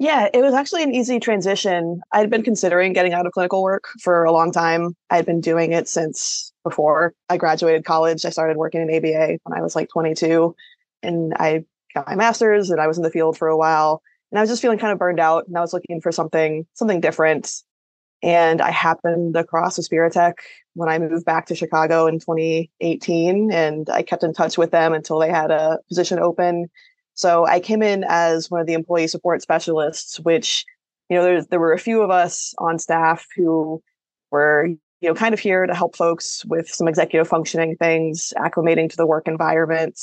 Yeah, 0.00 0.28
it 0.34 0.42
was 0.42 0.54
actually 0.54 0.82
an 0.82 0.92
easy 0.92 1.20
transition. 1.20 2.00
I'd 2.12 2.30
been 2.30 2.42
considering 2.42 2.92
getting 2.92 3.12
out 3.12 3.26
of 3.26 3.32
clinical 3.32 3.62
work 3.62 3.84
for 4.02 4.24
a 4.24 4.32
long 4.32 4.50
time. 4.50 4.96
I'd 5.10 5.26
been 5.26 5.40
doing 5.40 5.72
it 5.72 5.88
since 5.88 6.52
before 6.64 7.14
I 7.28 7.36
graduated 7.36 7.84
college. 7.84 8.24
I 8.24 8.30
started 8.30 8.56
working 8.56 8.82
in 8.82 8.90
ABA 8.92 9.38
when 9.44 9.56
I 9.58 9.62
was 9.62 9.76
like 9.76 9.88
22, 9.90 10.56
and 11.04 11.32
I 11.38 11.64
got 11.94 12.08
my 12.08 12.16
master's, 12.16 12.70
and 12.70 12.80
I 12.80 12.88
was 12.88 12.96
in 12.96 13.04
the 13.04 13.10
field 13.10 13.38
for 13.38 13.46
a 13.46 13.56
while. 13.56 14.02
And 14.34 14.40
I 14.40 14.42
was 14.42 14.50
just 14.50 14.60
feeling 14.60 14.78
kind 14.78 14.92
of 14.92 14.98
burned 14.98 15.20
out, 15.20 15.46
and 15.46 15.56
I 15.56 15.60
was 15.60 15.72
looking 15.72 16.00
for 16.00 16.10
something 16.10 16.66
something 16.74 17.00
different. 17.00 17.62
And 18.20 18.60
I 18.60 18.70
happened 18.70 19.36
across 19.36 19.78
Aspiritech 19.78 20.34
when 20.74 20.88
I 20.88 20.98
moved 20.98 21.24
back 21.24 21.46
to 21.46 21.54
Chicago 21.54 22.06
in 22.06 22.18
2018, 22.18 23.52
and 23.52 23.88
I 23.88 24.02
kept 24.02 24.24
in 24.24 24.32
touch 24.32 24.58
with 24.58 24.72
them 24.72 24.92
until 24.92 25.18
they 25.18 25.30
had 25.30 25.50
a 25.50 25.78
position 25.88 26.18
open 26.18 26.68
so 27.14 27.46
I 27.46 27.60
came 27.60 27.82
in 27.82 28.04
as 28.06 28.50
one 28.50 28.60
of 28.60 28.66
the 28.66 28.74
employee 28.74 29.06
support 29.06 29.40
specialists, 29.40 30.18
which, 30.20 30.64
you 31.08 31.16
know, 31.16 31.22
there, 31.22 31.42
there 31.44 31.60
were 31.60 31.72
a 31.72 31.78
few 31.78 32.02
of 32.02 32.10
us 32.10 32.54
on 32.58 32.78
staff 32.78 33.24
who 33.36 33.82
were, 34.30 34.66
you 35.00 35.08
know, 35.08 35.14
kind 35.14 35.32
of 35.32 35.38
here 35.38 35.64
to 35.64 35.74
help 35.74 35.96
folks 35.96 36.44
with 36.46 36.68
some 36.68 36.88
executive 36.88 37.28
functioning 37.28 37.76
things, 37.76 38.32
acclimating 38.36 38.90
to 38.90 38.96
the 38.96 39.06
work 39.06 39.28
environment, 39.28 40.00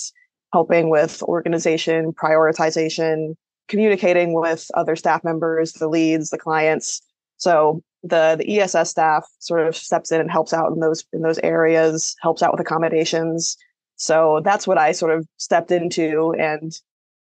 helping 0.54 0.90
with 0.90 1.22
organization, 1.24 2.14
prioritization, 2.14 3.36
communicating 3.72 4.34
with 4.34 4.70
other 4.74 4.96
staff 4.96 5.24
members, 5.24 5.74
the 5.74 5.88
leads, 5.88 6.30
the 6.30 6.38
clients. 6.38 7.02
So 7.38 7.82
the 8.04 8.36
the 8.38 8.60
ESS 8.60 8.90
staff 8.90 9.26
sort 9.40 9.66
of 9.66 9.76
steps 9.76 10.12
in 10.12 10.20
and 10.20 10.30
helps 10.30 10.54
out 10.54 10.72
in 10.72 10.80
those 10.80 11.06
in 11.14 11.22
those 11.22 11.40
areas, 11.40 12.16
helps 12.22 12.44
out 12.44 12.52
with 12.52 12.60
accommodations. 12.60 13.58
So 13.96 14.42
that's 14.44 14.68
what 14.68 14.78
I 14.78 14.92
sort 14.92 15.18
of 15.18 15.28
stepped 15.38 15.72
into 15.72 16.36
and 16.38 16.74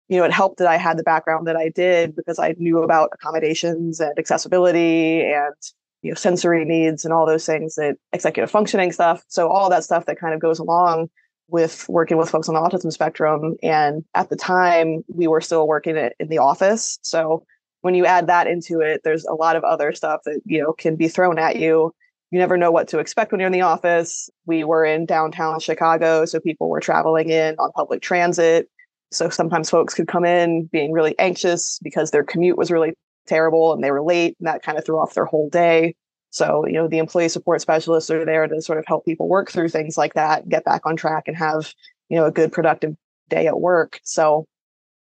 you 0.08 0.16
know, 0.16 0.24
it 0.24 0.32
helped 0.32 0.56
that 0.56 0.66
I 0.66 0.78
had 0.78 0.96
the 0.96 1.02
background 1.02 1.46
that 1.46 1.56
I 1.56 1.68
did 1.68 2.16
because 2.16 2.38
I 2.38 2.54
knew 2.56 2.82
about 2.82 3.10
accommodations 3.12 4.00
and 4.00 4.18
accessibility 4.18 5.20
and 5.22 5.54
you 6.00 6.10
know 6.10 6.14
sensory 6.14 6.64
needs 6.64 7.04
and 7.04 7.12
all 7.12 7.26
those 7.26 7.44
things 7.44 7.74
that 7.74 7.96
executive 8.12 8.50
functioning 8.50 8.90
stuff. 8.90 9.22
So 9.28 9.48
all 9.48 9.68
that 9.68 9.84
stuff 9.84 10.06
that 10.06 10.18
kind 10.18 10.32
of 10.32 10.40
goes 10.40 10.58
along 10.58 11.10
with 11.48 11.88
working 11.88 12.16
with 12.16 12.30
folks 12.30 12.48
on 12.48 12.54
the 12.54 12.60
autism 12.60 12.92
spectrum. 12.92 13.56
And 13.62 14.04
at 14.14 14.28
the 14.28 14.36
time, 14.36 15.02
we 15.08 15.26
were 15.26 15.40
still 15.40 15.66
working 15.66 15.96
it 15.96 16.14
in 16.20 16.28
the 16.28 16.38
office. 16.38 16.98
So 17.02 17.44
when 17.80 17.94
you 17.94 18.06
add 18.06 18.26
that 18.26 18.46
into 18.46 18.80
it, 18.80 19.02
there's 19.04 19.24
a 19.24 19.34
lot 19.34 19.56
of 19.56 19.64
other 19.64 19.92
stuff 19.92 20.20
that 20.24 20.40
you 20.44 20.62
know 20.62 20.72
can 20.72 20.96
be 20.96 21.08
thrown 21.08 21.38
at 21.38 21.56
you. 21.56 21.94
You 22.30 22.38
never 22.38 22.58
know 22.58 22.70
what 22.70 22.88
to 22.88 22.98
expect 22.98 23.32
when 23.32 23.40
you're 23.40 23.46
in 23.46 23.52
the 23.52 23.62
office. 23.62 24.28
We 24.44 24.64
were 24.64 24.84
in 24.84 25.06
downtown 25.06 25.60
Chicago, 25.60 26.26
so 26.26 26.40
people 26.40 26.68
were 26.68 26.80
traveling 26.80 27.30
in 27.30 27.54
on 27.58 27.72
public 27.72 28.02
transit 28.02 28.68
so 29.10 29.30
sometimes 29.30 29.70
folks 29.70 29.94
could 29.94 30.08
come 30.08 30.24
in 30.24 30.66
being 30.66 30.92
really 30.92 31.18
anxious 31.18 31.78
because 31.82 32.10
their 32.10 32.24
commute 32.24 32.58
was 32.58 32.70
really 32.70 32.92
terrible 33.26 33.72
and 33.72 33.82
they 33.82 33.90
were 33.90 34.02
late 34.02 34.36
and 34.38 34.46
that 34.46 34.62
kind 34.62 34.78
of 34.78 34.84
threw 34.84 34.98
off 34.98 35.14
their 35.14 35.24
whole 35.24 35.48
day. 35.48 35.94
So, 36.30 36.66
you 36.66 36.74
know, 36.74 36.88
the 36.88 36.98
employee 36.98 37.28
support 37.28 37.60
specialists 37.60 38.10
are 38.10 38.24
there 38.24 38.46
to 38.46 38.60
sort 38.60 38.78
of 38.78 38.84
help 38.86 39.04
people 39.04 39.28
work 39.28 39.50
through 39.50 39.70
things 39.70 39.96
like 39.96 40.14
that, 40.14 40.48
get 40.48 40.64
back 40.64 40.84
on 40.84 40.96
track 40.96 41.24
and 41.26 41.36
have, 41.36 41.72
you 42.08 42.16
know, 42.18 42.26
a 42.26 42.30
good 42.30 42.52
productive 42.52 42.96
day 43.28 43.46
at 43.46 43.60
work. 43.60 44.00
So 44.02 44.46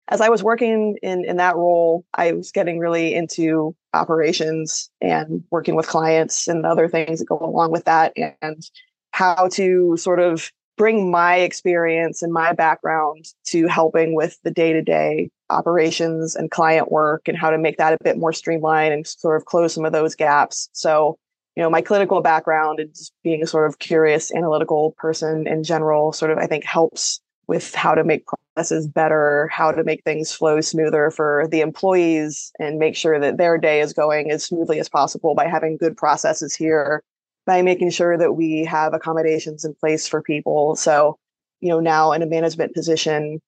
as 0.09 0.21
I 0.21 0.29
was 0.29 0.43
working 0.43 0.97
in 1.01 1.23
in 1.25 1.37
that 1.37 1.55
role, 1.55 2.03
I 2.13 2.31
was 2.33 2.51
getting 2.51 2.79
really 2.79 3.13
into 3.13 3.75
operations 3.93 4.89
and 5.01 5.43
working 5.51 5.75
with 5.75 5.87
clients 5.87 6.47
and 6.47 6.65
other 6.65 6.87
things 6.87 7.19
that 7.19 7.25
go 7.25 7.39
along 7.39 7.71
with 7.71 7.85
that 7.85 8.13
and 8.41 8.69
how 9.11 9.47
to 9.49 9.97
sort 9.97 10.19
of 10.19 10.51
bring 10.77 11.11
my 11.11 11.35
experience 11.35 12.21
and 12.21 12.31
my 12.31 12.53
background 12.53 13.25
to 13.45 13.67
helping 13.67 14.15
with 14.15 14.39
the 14.43 14.51
day-to-day 14.51 15.29
operations 15.49 16.35
and 16.35 16.51
client 16.51 16.91
work 16.91 17.27
and 17.27 17.37
how 17.37 17.49
to 17.49 17.57
make 17.57 17.77
that 17.77 17.93
a 17.93 17.97
bit 18.03 18.17
more 18.17 18.33
streamlined 18.33 18.93
and 18.93 19.05
sort 19.07 19.37
of 19.37 19.45
close 19.45 19.73
some 19.73 19.85
of 19.85 19.91
those 19.91 20.15
gaps 20.15 20.69
so 20.73 21.17
you 21.55 21.63
know 21.63 21.69
my 21.69 21.81
clinical 21.81 22.21
background 22.21 22.79
and 22.79 22.89
just 22.93 23.13
being 23.23 23.41
a 23.41 23.47
sort 23.47 23.67
of 23.67 23.79
curious 23.79 24.33
analytical 24.33 24.93
person 24.97 25.47
in 25.47 25.63
general 25.63 26.11
sort 26.11 26.31
of 26.31 26.37
i 26.37 26.47
think 26.47 26.63
helps 26.63 27.19
with 27.47 27.73
how 27.73 27.95
to 27.95 28.03
make 28.03 28.25
processes 28.55 28.87
better 28.87 29.49
how 29.51 29.71
to 29.71 29.83
make 29.83 30.03
things 30.03 30.31
flow 30.31 30.61
smoother 30.61 31.09
for 31.11 31.47
the 31.51 31.61
employees 31.61 32.51
and 32.59 32.77
make 32.77 32.95
sure 32.95 33.19
that 33.19 33.37
their 33.37 33.57
day 33.57 33.81
is 33.81 33.93
going 33.93 34.29
as 34.31 34.43
smoothly 34.43 34.79
as 34.79 34.87
possible 34.87 35.33
by 35.33 35.47
having 35.47 35.77
good 35.77 35.97
processes 35.97 36.53
here 36.53 37.03
by 37.49 37.63
making 37.63 37.89
sure 37.89 38.15
that 38.15 38.33
we 38.33 38.63
have 38.63 38.93
accommodations 38.93 39.65
in 39.65 39.73
place 39.73 40.07
for 40.07 40.21
people. 40.21 40.75
So, 40.75 41.17
you 41.61 41.69
know, 41.69 41.79
now 41.79 42.11
in 42.11 42.21
a 42.21 42.27
management 42.27 42.75
position, 42.75 43.39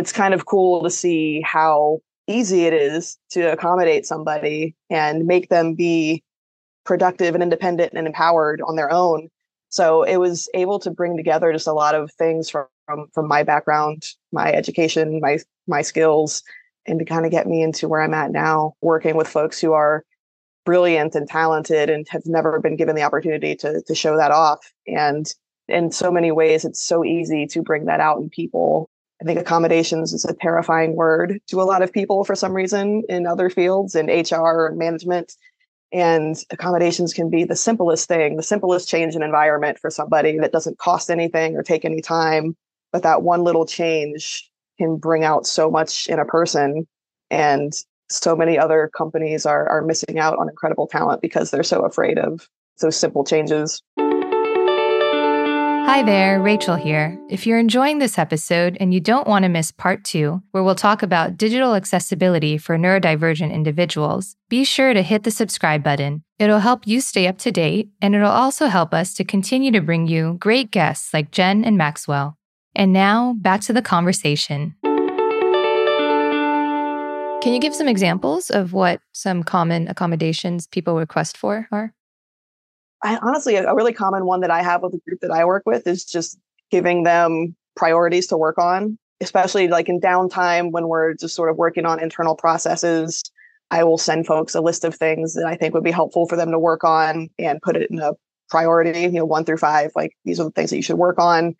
it's 0.00 0.12
kind 0.12 0.32
of 0.32 0.46
cool 0.46 0.82
to 0.82 0.88
see 0.88 1.42
how 1.42 1.98
easy 2.26 2.64
it 2.64 2.72
is 2.72 3.18
to 3.28 3.52
accommodate 3.52 4.06
somebody 4.06 4.74
and 4.88 5.26
make 5.26 5.50
them 5.50 5.74
be 5.74 6.24
productive 6.86 7.34
and 7.34 7.42
independent 7.42 7.92
and 7.92 8.06
empowered 8.06 8.62
on 8.62 8.76
their 8.76 8.90
own. 8.90 9.28
So 9.68 10.02
it 10.02 10.16
was 10.16 10.48
able 10.54 10.78
to 10.78 10.90
bring 10.90 11.18
together 11.18 11.52
just 11.52 11.66
a 11.66 11.74
lot 11.74 11.94
of 11.94 12.10
things 12.12 12.48
from 12.48 12.66
from, 12.86 13.08
from 13.12 13.28
my 13.28 13.42
background, 13.42 14.04
my 14.32 14.50
education, 14.50 15.20
my 15.20 15.38
my 15.66 15.82
skills, 15.82 16.42
and 16.86 16.98
to 16.98 17.04
kind 17.04 17.26
of 17.26 17.30
get 17.30 17.46
me 17.46 17.62
into 17.62 17.86
where 17.86 18.00
I'm 18.00 18.14
at 18.14 18.32
now, 18.32 18.72
working 18.80 19.16
with 19.16 19.28
folks 19.28 19.60
who 19.60 19.74
are 19.74 20.02
brilliant 20.64 21.14
and 21.14 21.28
talented 21.28 21.90
and 21.90 22.08
have 22.08 22.24
never 22.24 22.58
been 22.58 22.76
given 22.76 22.96
the 22.96 23.02
opportunity 23.02 23.54
to 23.56 23.82
to 23.82 23.94
show 23.94 24.16
that 24.16 24.30
off 24.30 24.72
and 24.86 25.34
in 25.68 25.90
so 25.92 26.10
many 26.10 26.32
ways 26.32 26.64
it's 26.64 26.82
so 26.82 27.04
easy 27.04 27.46
to 27.46 27.62
bring 27.62 27.84
that 27.84 28.00
out 28.00 28.18
in 28.18 28.28
people 28.28 28.90
i 29.20 29.24
think 29.24 29.38
accommodations 29.38 30.12
is 30.12 30.24
a 30.24 30.34
terrifying 30.34 30.96
word 30.96 31.40
to 31.46 31.60
a 31.60 31.64
lot 31.64 31.82
of 31.82 31.92
people 31.92 32.24
for 32.24 32.34
some 32.34 32.52
reason 32.52 33.02
in 33.08 33.26
other 33.26 33.50
fields 33.50 33.94
in 33.94 34.06
hr 34.06 34.66
and 34.66 34.78
management. 34.78 35.34
And 35.92 36.36
accommodations 36.50 37.12
can 37.12 37.30
be 37.30 37.42
the 37.42 37.56
simplest 37.56 38.06
thing 38.06 38.36
the 38.36 38.42
simplest 38.42 38.88
change 38.88 39.16
in 39.16 39.22
environment 39.22 39.78
for 39.78 39.90
somebody 39.90 40.38
that 40.38 40.52
doesn't 40.52 40.78
cost 40.78 41.10
anything 41.10 41.56
or 41.56 41.62
take 41.62 41.84
any 41.84 42.00
time. 42.00 42.56
But 42.92 43.02
that 43.02 43.22
one 43.22 43.42
little 43.42 43.66
change 43.66 44.48
can 44.78 44.96
bring 44.96 45.24
out 45.24 45.46
so 45.46 45.70
much 45.70 46.06
in 46.08 46.18
a 46.18 46.24
person. 46.24 46.86
And 47.30 47.72
so 48.08 48.34
many 48.34 48.58
other 48.58 48.90
companies 48.96 49.46
are 49.46 49.68
are 49.68 49.82
missing 49.82 50.18
out 50.18 50.38
on 50.38 50.48
incredible 50.48 50.86
talent 50.86 51.22
because 51.22 51.50
they're 51.50 51.62
so 51.62 51.84
afraid 51.84 52.18
of 52.18 52.48
those 52.80 52.96
simple 52.96 53.24
changes. 53.24 53.82
Hi 55.90 56.04
there, 56.04 56.40
Rachel 56.40 56.76
here. 56.76 57.18
If 57.28 57.48
you're 57.48 57.58
enjoying 57.58 57.98
this 57.98 58.16
episode 58.16 58.76
and 58.78 58.94
you 58.94 59.00
don't 59.00 59.26
want 59.26 59.42
to 59.42 59.48
miss 59.48 59.72
part 59.72 60.04
two, 60.04 60.40
where 60.52 60.62
we'll 60.62 60.76
talk 60.76 61.02
about 61.02 61.36
digital 61.36 61.74
accessibility 61.74 62.58
for 62.58 62.78
neurodivergent 62.78 63.52
individuals, 63.52 64.36
be 64.48 64.62
sure 64.62 64.94
to 64.94 65.02
hit 65.02 65.24
the 65.24 65.32
subscribe 65.32 65.82
button. 65.82 66.22
It'll 66.38 66.60
help 66.60 66.86
you 66.86 67.00
stay 67.00 67.26
up 67.26 67.38
to 67.38 67.50
date, 67.50 67.88
and 68.00 68.14
it'll 68.14 68.30
also 68.30 68.68
help 68.68 68.94
us 68.94 69.14
to 69.14 69.24
continue 69.24 69.72
to 69.72 69.80
bring 69.80 70.06
you 70.06 70.36
great 70.38 70.70
guests 70.70 71.12
like 71.12 71.32
Jen 71.32 71.64
and 71.64 71.76
Maxwell. 71.76 72.38
And 72.76 72.92
now, 72.92 73.34
back 73.40 73.60
to 73.62 73.72
the 73.72 73.82
conversation. 73.82 74.76
Can 77.42 77.52
you 77.52 77.58
give 77.58 77.74
some 77.74 77.88
examples 77.88 78.48
of 78.48 78.72
what 78.72 79.00
some 79.10 79.42
common 79.42 79.88
accommodations 79.88 80.68
people 80.68 80.94
request 80.94 81.36
for 81.36 81.66
are? 81.72 81.92
I, 83.02 83.18
honestly, 83.22 83.56
a 83.56 83.74
really 83.74 83.92
common 83.92 84.26
one 84.26 84.40
that 84.40 84.50
I 84.50 84.62
have 84.62 84.82
with 84.82 84.92
the 84.92 85.00
group 85.06 85.20
that 85.20 85.30
I 85.30 85.44
work 85.44 85.62
with 85.66 85.86
is 85.86 86.04
just 86.04 86.38
giving 86.70 87.02
them 87.02 87.56
priorities 87.76 88.26
to 88.28 88.36
work 88.36 88.58
on, 88.58 88.98
especially 89.20 89.68
like 89.68 89.88
in 89.88 90.00
downtime 90.00 90.70
when 90.70 90.88
we're 90.88 91.14
just 91.14 91.34
sort 91.34 91.50
of 91.50 91.56
working 91.56 91.86
on 91.86 92.02
internal 92.02 92.36
processes. 92.36 93.22
I 93.70 93.84
will 93.84 93.98
send 93.98 94.26
folks 94.26 94.54
a 94.54 94.60
list 94.60 94.84
of 94.84 94.94
things 94.94 95.34
that 95.34 95.46
I 95.46 95.56
think 95.56 95.74
would 95.74 95.84
be 95.84 95.92
helpful 95.92 96.26
for 96.26 96.36
them 96.36 96.50
to 96.50 96.58
work 96.58 96.84
on 96.84 97.30
and 97.38 97.62
put 97.62 97.76
it 97.76 97.90
in 97.90 98.00
a 98.00 98.12
priority, 98.48 99.00
you 99.00 99.12
know, 99.12 99.24
one 99.24 99.44
through 99.44 99.58
five. 99.58 99.92
Like 99.94 100.12
these 100.24 100.40
are 100.40 100.44
the 100.44 100.50
things 100.50 100.70
that 100.70 100.76
you 100.76 100.82
should 100.82 100.98
work 100.98 101.18
on 101.18 101.54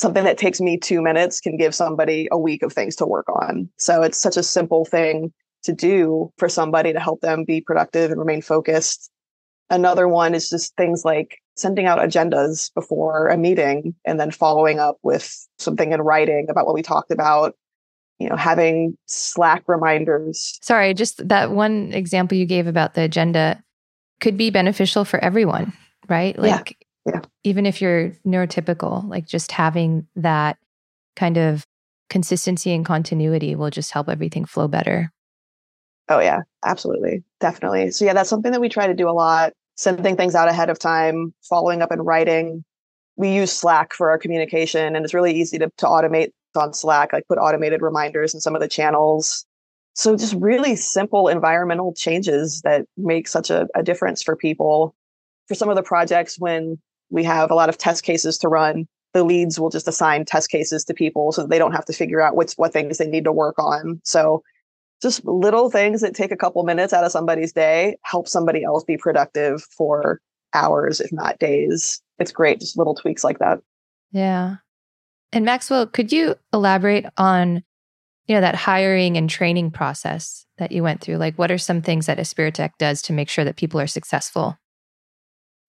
something 0.00 0.24
that 0.24 0.38
takes 0.38 0.60
me 0.60 0.78
two 0.78 1.02
minutes 1.02 1.40
can 1.40 1.58
give 1.58 1.74
somebody 1.74 2.26
a 2.32 2.38
week 2.38 2.62
of 2.62 2.72
things 2.72 2.96
to 2.96 3.06
work 3.06 3.28
on. 3.28 3.68
So 3.76 4.02
it's 4.02 4.16
such 4.16 4.38
a 4.38 4.42
simple 4.42 4.86
thing 4.86 5.32
to 5.64 5.74
do 5.74 6.32
for 6.38 6.48
somebody 6.48 6.94
to 6.94 6.98
help 6.98 7.20
them 7.20 7.44
be 7.44 7.60
productive 7.60 8.10
and 8.10 8.18
remain 8.18 8.40
focused. 8.40 9.10
Another 9.70 10.08
one 10.08 10.34
is 10.34 10.50
just 10.50 10.74
things 10.76 11.04
like 11.04 11.40
sending 11.56 11.86
out 11.86 11.98
agendas 11.98 12.72
before 12.74 13.28
a 13.28 13.36
meeting 13.36 13.94
and 14.04 14.18
then 14.18 14.30
following 14.30 14.78
up 14.80 14.98
with 15.02 15.46
something 15.58 15.92
in 15.92 16.00
writing 16.00 16.48
about 16.50 16.66
what 16.66 16.74
we 16.74 16.82
talked 16.82 17.10
about. 17.10 17.54
You 18.18 18.28
know, 18.28 18.36
having 18.36 18.98
Slack 19.06 19.62
reminders. 19.66 20.58
Sorry, 20.60 20.92
just 20.92 21.26
that 21.26 21.52
one 21.52 21.92
example 21.94 22.36
you 22.36 22.44
gave 22.44 22.66
about 22.66 22.94
the 22.94 23.02
agenda. 23.02 23.62
could 24.20 24.36
be 24.36 24.50
beneficial 24.50 25.06
for 25.06 25.18
everyone, 25.24 25.72
right? 26.08 26.38
Like 26.38 26.76
yeah. 27.06 27.12
Yeah. 27.14 27.20
even 27.44 27.64
if 27.64 27.80
you're 27.80 28.10
neurotypical, 28.26 29.08
like 29.08 29.26
just 29.26 29.52
having 29.52 30.06
that 30.16 30.58
kind 31.16 31.38
of 31.38 31.66
consistency 32.10 32.74
and 32.74 32.84
continuity 32.84 33.54
will 33.54 33.70
just 33.70 33.92
help 33.92 34.08
everything 34.08 34.44
flow 34.44 34.68
better. 34.68 35.10
Oh 36.08 36.18
yeah, 36.18 36.40
absolutely. 36.64 37.22
Definitely. 37.38 37.92
So 37.92 38.04
yeah, 38.04 38.12
that's 38.12 38.28
something 38.28 38.52
that 38.52 38.60
we 38.60 38.68
try 38.68 38.86
to 38.86 38.94
do 38.94 39.08
a 39.08 39.12
lot, 39.12 39.52
sending 39.80 40.14
things 40.14 40.34
out 40.34 40.46
ahead 40.46 40.68
of 40.68 40.78
time, 40.78 41.32
following 41.48 41.80
up 41.80 41.90
and 41.90 42.04
writing. 42.04 42.62
We 43.16 43.34
use 43.34 43.50
Slack 43.50 43.94
for 43.94 44.10
our 44.10 44.18
communication 44.18 44.94
and 44.94 45.04
it's 45.04 45.14
really 45.14 45.32
easy 45.32 45.58
to, 45.58 45.70
to 45.78 45.86
automate 45.86 46.32
on 46.54 46.74
Slack, 46.74 47.14
like 47.14 47.26
put 47.28 47.38
automated 47.38 47.80
reminders 47.80 48.34
in 48.34 48.40
some 48.40 48.54
of 48.54 48.60
the 48.60 48.68
channels. 48.68 49.46
So 49.94 50.16
just 50.16 50.34
really 50.34 50.76
simple 50.76 51.28
environmental 51.28 51.94
changes 51.94 52.60
that 52.62 52.84
make 52.98 53.26
such 53.26 53.48
a, 53.48 53.68
a 53.74 53.82
difference 53.82 54.22
for 54.22 54.36
people. 54.36 54.94
For 55.48 55.54
some 55.54 55.70
of 55.70 55.76
the 55.76 55.82
projects, 55.82 56.38
when 56.38 56.78
we 57.08 57.24
have 57.24 57.50
a 57.50 57.54
lot 57.54 57.70
of 57.70 57.78
test 57.78 58.04
cases 58.04 58.36
to 58.38 58.48
run, 58.48 58.86
the 59.14 59.24
leads 59.24 59.58
will 59.58 59.70
just 59.70 59.88
assign 59.88 60.26
test 60.26 60.50
cases 60.50 60.84
to 60.84 60.94
people 60.94 61.32
so 61.32 61.46
they 61.46 61.58
don't 61.58 61.72
have 61.72 61.86
to 61.86 61.94
figure 61.94 62.20
out 62.20 62.36
what's 62.36 62.52
what 62.58 62.72
things 62.74 62.98
they 62.98 63.08
need 63.08 63.24
to 63.24 63.32
work 63.32 63.58
on. 63.58 64.00
So 64.04 64.42
just 65.00 65.24
little 65.24 65.70
things 65.70 66.00
that 66.00 66.14
take 66.14 66.30
a 66.30 66.36
couple 66.36 66.62
minutes 66.62 66.92
out 66.92 67.04
of 67.04 67.12
somebody's 67.12 67.52
day 67.52 67.96
help 68.02 68.28
somebody 68.28 68.64
else 68.64 68.84
be 68.84 68.96
productive 68.96 69.62
for 69.62 70.20
hours, 70.54 71.00
if 71.00 71.12
not 71.12 71.38
days. 71.38 72.02
It's 72.18 72.32
great, 72.32 72.60
just 72.60 72.76
little 72.76 72.94
tweaks 72.94 73.24
like 73.24 73.38
that. 73.38 73.60
Yeah. 74.12 74.56
And 75.32 75.44
Maxwell, 75.44 75.86
could 75.86 76.12
you 76.12 76.34
elaborate 76.52 77.06
on 77.16 77.62
you 78.26 78.36
know 78.36 78.40
that 78.42 78.54
hiring 78.54 79.16
and 79.16 79.28
training 79.28 79.72
process 79.72 80.46
that 80.58 80.72
you 80.72 80.82
went 80.82 81.00
through? 81.00 81.16
Like 81.16 81.36
what 81.36 81.50
are 81.50 81.58
some 81.58 81.82
things 81.82 82.06
that 82.06 82.18
Aspiritech 82.18 82.72
does 82.78 83.02
to 83.02 83.12
make 83.12 83.28
sure 83.28 83.44
that 83.44 83.56
people 83.56 83.80
are 83.80 83.86
successful? 83.86 84.58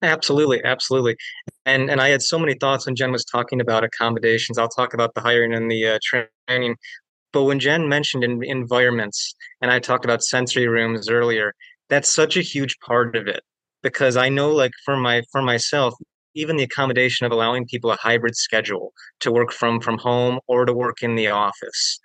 Absolutely, 0.02 0.62
absolutely. 0.64 1.16
And 1.64 1.90
and 1.90 2.00
I 2.00 2.08
had 2.08 2.22
so 2.22 2.38
many 2.38 2.54
thoughts 2.54 2.86
when 2.86 2.96
Jen 2.96 3.12
was 3.12 3.24
talking 3.24 3.60
about 3.60 3.84
accommodations. 3.84 4.58
I'll 4.58 4.68
talk 4.68 4.94
about 4.94 5.14
the 5.14 5.20
hiring 5.20 5.54
and 5.54 5.70
the 5.70 5.86
uh, 5.86 5.98
training. 6.02 6.76
But 7.32 7.44
when 7.44 7.58
Jen 7.58 7.88
mentioned 7.88 8.24
in, 8.24 8.42
environments, 8.44 9.34
and 9.60 9.70
I 9.70 9.78
talked 9.78 10.04
about 10.04 10.22
sensory 10.22 10.68
rooms 10.68 11.08
earlier, 11.08 11.54
that's 11.88 12.12
such 12.12 12.36
a 12.36 12.42
huge 12.42 12.78
part 12.80 13.16
of 13.16 13.26
it 13.26 13.42
because 13.82 14.16
I 14.16 14.28
know, 14.28 14.50
like 14.52 14.72
for 14.84 14.96
my 14.96 15.22
for 15.32 15.42
myself, 15.42 15.94
even 16.34 16.56
the 16.56 16.64
accommodation 16.64 17.26
of 17.26 17.32
allowing 17.32 17.66
people 17.66 17.90
a 17.90 17.96
hybrid 17.96 18.36
schedule 18.36 18.92
to 19.20 19.32
work 19.32 19.52
from 19.52 19.80
from 19.80 19.98
home 19.98 20.40
or 20.46 20.64
to 20.64 20.72
work 20.72 21.02
in 21.02 21.16
the 21.16 21.28
office. 21.28 22.00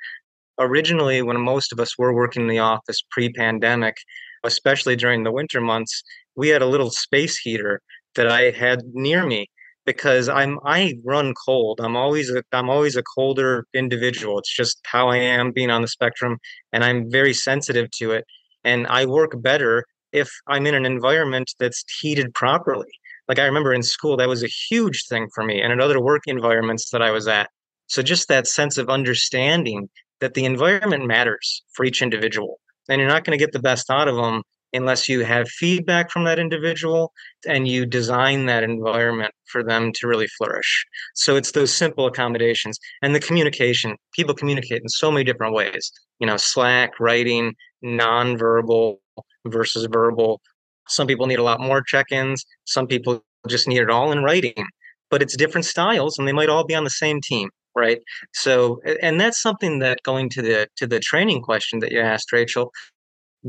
Originally, 0.60 1.22
when 1.22 1.40
most 1.40 1.72
of 1.72 1.80
us 1.80 1.98
were 1.98 2.14
working 2.14 2.44
in 2.44 2.48
the 2.48 2.60
office 2.60 3.04
pre-pandemic, 3.12 3.96
especially 4.44 4.96
during 4.96 5.24
the 5.24 5.32
winter 5.32 5.62
months, 5.62 6.04
we 6.36 6.50
had 6.50 6.62
a 6.62 6.68
little 6.68 6.90
space 6.90 7.38
heater 7.38 7.82
that 8.16 8.28
I 8.28 8.50
had 8.52 8.82
near 8.94 9.26
me 9.26 9.48
because 9.88 10.28
I'm 10.28 10.60
I 10.66 10.96
run 11.06 11.34
cold. 11.46 11.80
I'm 11.82 11.96
always 11.96 12.30
a 12.30 12.44
I'm 12.52 12.70
always 12.70 12.96
a 12.96 13.02
colder 13.02 13.66
individual. 13.74 14.38
It's 14.38 14.54
just 14.54 14.80
how 14.86 15.08
I 15.08 15.18
am 15.18 15.52
being 15.52 15.72
on 15.72 15.82
the 15.82 15.88
spectrum 15.88 16.38
and 16.74 16.84
I'm 16.84 17.10
very 17.10 17.34
sensitive 17.34 17.90
to 18.00 18.12
it 18.12 18.26
and 18.64 18.86
I 18.88 19.06
work 19.06 19.32
better 19.42 19.86
if 20.12 20.30
I'm 20.48 20.68
in 20.68 20.76
an 20.76 20.86
environment 20.86 21.54
that's 21.58 21.84
heated 22.02 22.34
properly. 22.36 22.92
Like 23.30 23.40
I 23.40 23.46
remember 23.46 23.74
in 23.74 23.82
school 23.82 24.18
that 24.18 24.28
was 24.28 24.44
a 24.44 24.48
huge 24.70 25.06
thing 25.08 25.30
for 25.34 25.44
me 25.44 25.62
and 25.62 25.72
in 25.72 25.80
other 25.80 26.02
work 26.02 26.24
environments 26.28 26.92
that 26.92 27.02
I 27.02 27.12
was 27.12 27.28
at. 27.28 27.50
So 27.88 28.02
just 28.02 28.28
that 28.28 28.46
sense 28.46 28.78
of 28.78 28.90
understanding 28.90 29.90
that 30.20 30.34
the 30.34 30.44
environment 30.44 31.08
matters 31.08 31.64
for 31.74 31.86
each 31.86 32.02
individual 32.02 32.60
and 32.90 33.00
you're 33.00 33.10
not 33.10 33.24
going 33.24 33.38
to 33.38 33.44
get 33.44 33.54
the 33.54 33.60
best 33.60 33.90
out 33.90 34.10
of 34.10 34.18
them 34.18 34.44
unless 34.74 35.08
you 35.08 35.24
have 35.24 35.48
feedback 35.48 36.12
from 36.12 36.24
that 36.26 36.40
individual 36.40 37.14
and 37.48 37.68
you 37.68 37.86
design 37.86 38.46
that 38.46 38.64
environment 38.64 39.34
for 39.46 39.64
them 39.64 39.92
to 39.94 40.08
really 40.08 40.28
flourish. 40.28 40.86
So 41.16 41.36
it's 41.36 41.52
those 41.52 41.74
simple 41.74 42.06
accommodations 42.06 42.78
and 43.02 43.16
the 43.16 43.20
communication. 43.20 43.96
People 44.14 44.34
communicate 44.34 44.82
in 44.82 44.90
so 44.90 45.12
many 45.12 45.24
different 45.24 45.54
ways. 45.54 45.92
You 46.20 46.28
know, 46.28 46.38
Slack, 46.38 47.00
writing, 47.00 47.54
nonverbal 47.84 48.98
versus 49.46 49.88
verbal. 49.92 50.42
Some 50.88 51.08
people 51.08 51.28
need 51.28 51.40
a 51.40 51.44
lot 51.44 51.60
more 51.60 51.82
check-ins. 51.82 52.46
Some 52.66 52.88
people 52.88 53.24
just 53.48 53.68
need 53.68 53.80
it 53.80 53.90
all 53.90 54.12
in 54.12 54.24
writing. 54.24 54.66
But 55.10 55.22
it's 55.22 55.38
different 55.38 55.66
styles 55.66 56.18
and 56.18 56.28
they 56.28 56.34
might 56.34 56.50
all 56.50 56.66
be 56.66 56.76
on 56.76 56.84
the 56.84 56.90
same 56.90 57.22
team 57.22 57.50
right 57.76 58.02
so 58.34 58.82
and 59.04 59.22
that's 59.22 59.40
something 59.40 59.80
that 59.80 60.02
going 60.04 60.30
to 60.30 60.42
the 60.42 60.68
to 60.76 60.88
the 60.88 61.00
training 61.00 61.42
question 61.42 61.78
that 61.80 61.92
you 61.92 62.00
asked 62.00 62.34
rachel 62.34 62.72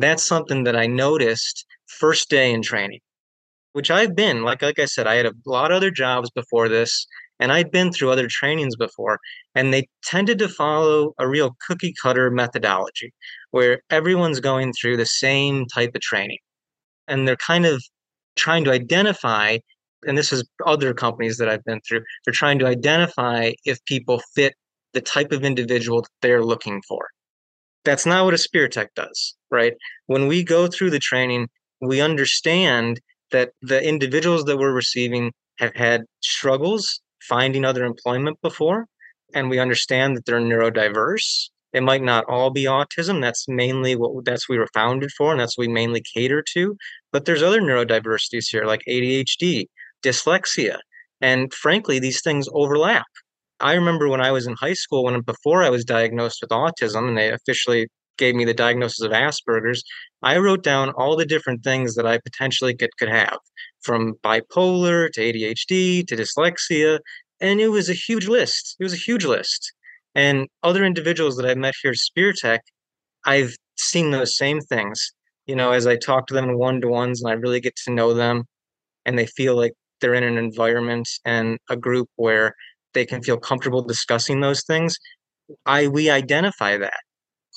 that's 0.01 0.25
something 0.27 0.65
that 0.65 0.77
I 0.77 0.87
noticed 0.87 1.67
first 1.87 2.31
day 2.31 2.53
in 2.53 2.63
training, 2.63 3.01
which 3.73 3.91
I've 3.91 4.15
been 4.15 4.43
like 4.43 4.63
like 4.63 4.79
I 4.79 4.87
said, 4.87 5.07
I 5.07 5.17
had 5.17 5.27
a 5.27 5.35
lot 5.47 5.71
of 5.71 5.77
other 5.77 5.91
jobs 5.91 6.31
before 6.31 6.69
this, 6.69 7.07
and 7.41 7.53
I'd 7.53 7.71
been 7.71 7.93
through 7.93 8.11
other 8.11 8.29
trainings 8.29 8.77
before, 8.77 9.19
and 9.55 9.73
they 9.73 9.89
tended 10.05 10.39
to 10.41 10.49
follow 10.49 11.15
a 11.19 11.29
real 11.29 11.57
cookie 11.67 11.95
cutter 12.01 12.31
methodology 12.31 13.13
where 13.51 13.83
everyone's 13.91 14.41
going 14.41 14.73
through 14.73 14.97
the 14.97 15.07
same 15.07 15.67
type 15.67 15.95
of 15.95 16.01
training, 16.03 16.39
and 17.09 17.27
they're 17.27 17.37
kind 17.37 17.67
of 17.67 17.83
trying 18.37 18.65
to 18.65 18.73
identify. 18.73 19.59
And 20.07 20.17
this 20.17 20.33
is 20.33 20.45
other 20.67 20.95
companies 20.95 21.39
that 21.39 21.49
I've 21.49 21.65
been 21.65 21.81
through. 21.89 22.03
They're 22.25 22.33
trying 22.33 22.61
to 22.61 22.67
identify 22.67 23.53
if 23.65 23.85
people 23.85 24.23
fit 24.35 24.55
the 24.95 25.01
type 25.01 25.33
of 25.33 25.45
individual 25.45 26.03
that 26.03 26.11
they're 26.23 26.45
looking 26.45 26.83
for. 26.89 27.09
That's 27.89 28.05
not 28.05 28.27
what 28.27 28.35
Aspiritech 28.35 28.89
does, 28.95 29.35
right? 29.51 29.73
When 30.09 30.27
we 30.27 30.45
go 30.45 30.67
through 30.67 30.91
the 30.91 30.99
training, 30.99 31.49
we 31.81 32.03
understand 32.03 33.01
that 33.31 33.53
the 33.63 33.83
individuals 33.83 34.45
that 34.45 34.59
we're 34.59 34.75
receiving 34.75 35.33
have 35.59 35.75
had 35.75 36.05
struggles 36.21 37.01
finding 37.23 37.65
other 37.65 37.87
employment 37.87 38.37
before, 38.43 38.89
and 39.33 39.49
we 39.49 39.59
understand 39.59 40.15
that 40.15 40.27
they're 40.27 40.39
neurodiverse. 40.39 41.49
It 41.73 41.83
might 41.83 42.03
not 42.03 42.27
all 42.29 42.51
be 42.51 42.65
autism. 42.65 43.23
That's 43.23 43.49
mainly 43.49 43.97
what 43.97 44.23
that's 44.27 44.51
we 44.51 44.59
were 44.59 44.69
founded 44.75 45.11
for, 45.13 45.31
and 45.31 45.41
that's 45.41 45.57
what 45.57 45.67
we 45.67 45.73
mainly 45.73 46.03
cater 46.15 46.45
to. 46.53 46.77
But 47.11 47.25
there's 47.25 47.43
other 47.43 47.63
neurodiversities 47.63 48.51
here, 48.51 48.67
like 48.67 48.83
ADHD, 48.87 49.65
dyslexia, 50.03 50.81
and 51.23 51.55
frankly, 51.55 51.99
these 51.99 52.21
things 52.21 52.51
overlap. 52.53 53.07
I 53.61 53.75
remember 53.75 54.09
when 54.09 54.21
I 54.21 54.31
was 54.31 54.47
in 54.47 54.55
high 54.55 54.75
school, 54.75 55.05
when 55.05 55.21
before 55.23 55.63
I 55.63 55.71
was 55.71 55.85
diagnosed 55.85 56.39
with 56.41 56.51
autism, 56.51 57.09
and 57.09 57.19
they 57.19 57.31
officially 57.31 57.89
gave 58.17 58.35
me 58.35 58.45
the 58.45 58.55
diagnosis 58.55 59.01
of 59.01 59.13
Asperger's, 59.13 59.83
I 60.23 60.39
wrote 60.39 60.63
down 60.63 60.91
all 60.91 61.17
the 61.17 61.27
different 61.27 61.63
things 61.63 61.95
that 61.95 62.07
I 62.07 62.19
potentially 62.19 62.75
could, 62.75 62.91
could 62.99 63.09
have, 63.09 63.39
from 63.81 64.15
bipolar 64.25 65.11
to 65.13 65.21
ADHD 65.21 66.07
to 66.07 66.17
dyslexia, 66.17 66.99
and 67.41 67.61
it 67.61 67.69
was 67.69 67.89
a 67.89 67.95
huge 67.95 68.29
list. 68.29 68.77
It 68.79 68.83
was 68.83 68.93
a 68.93 68.97
huge 68.97 69.25
list. 69.25 69.73
And 70.15 70.49
other 70.63 70.85
individuals 70.85 71.37
that 71.37 71.47
I've 71.47 71.57
met 71.57 71.75
here 71.83 71.93
at 71.93 71.97
Aspiritech, 71.97 72.61
I've 73.25 73.55
seen 73.77 74.11
those 74.11 74.37
same 74.37 74.61
things. 74.61 75.13
You 75.47 75.57
know, 75.57 75.73
as 75.73 75.87
I 75.87 75.97
talk 75.97 76.27
to 76.27 76.35
them 76.35 76.49
in 76.49 76.59
one 76.59 76.81
to 76.81 76.89
ones 76.89 77.23
and 77.23 77.31
I 77.31 77.35
really 77.35 77.61
get 77.61 77.77
to 77.85 77.93
know 77.93 78.15
them, 78.15 78.45
and 79.07 79.19
they 79.19 79.27
feel 79.27 79.57
like 79.57 79.73
they're 80.01 80.15
in 80.15 80.25
an 80.25 80.39
environment 80.39 81.09
and 81.25 81.59
a 81.71 81.77
group 81.77 82.09
where 82.17 82.55
they 82.99 83.07
can 83.07 83.23
feel 83.23 83.39
comfortable 83.39 83.83
discussing 83.83 84.41
those 84.41 84.63
things 84.65 84.99
i 85.67 85.87
we 85.89 86.11
identify 86.11 86.77
that. 86.77 87.01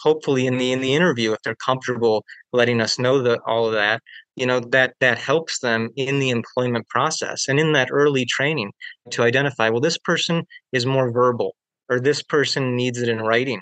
Hopefully 0.04 0.48
in 0.48 0.58
the 0.58 0.72
in 0.72 0.82
the 0.82 0.96
interview 0.96 1.32
if 1.34 1.40
they're 1.44 1.56
comfortable 1.56 2.24
letting 2.54 2.82
us 2.82 2.98
know 2.98 3.22
that 3.22 3.40
all 3.46 3.68
of 3.68 3.74
that 3.74 4.02
you 4.36 4.46
know 4.46 4.60
that 4.60 4.96
that 5.00 5.18
helps 5.18 5.60
them 5.60 5.90
in 5.96 6.20
the 6.20 6.30
employment 6.30 6.88
process 6.90 7.48
and 7.48 7.60
in 7.60 7.74
that 7.74 7.90
early 7.92 8.26
training 8.26 8.72
to 9.12 9.24
identify 9.24 9.70
well 9.70 9.82
this 9.82 9.98
person 10.00 10.44
is 10.72 10.86
more 10.86 11.12
verbal 11.12 11.56
or 11.90 12.00
this 12.00 12.24
person 12.24 12.76
needs 12.76 13.00
it 13.02 13.10
in 13.10 13.20
writing. 13.20 13.62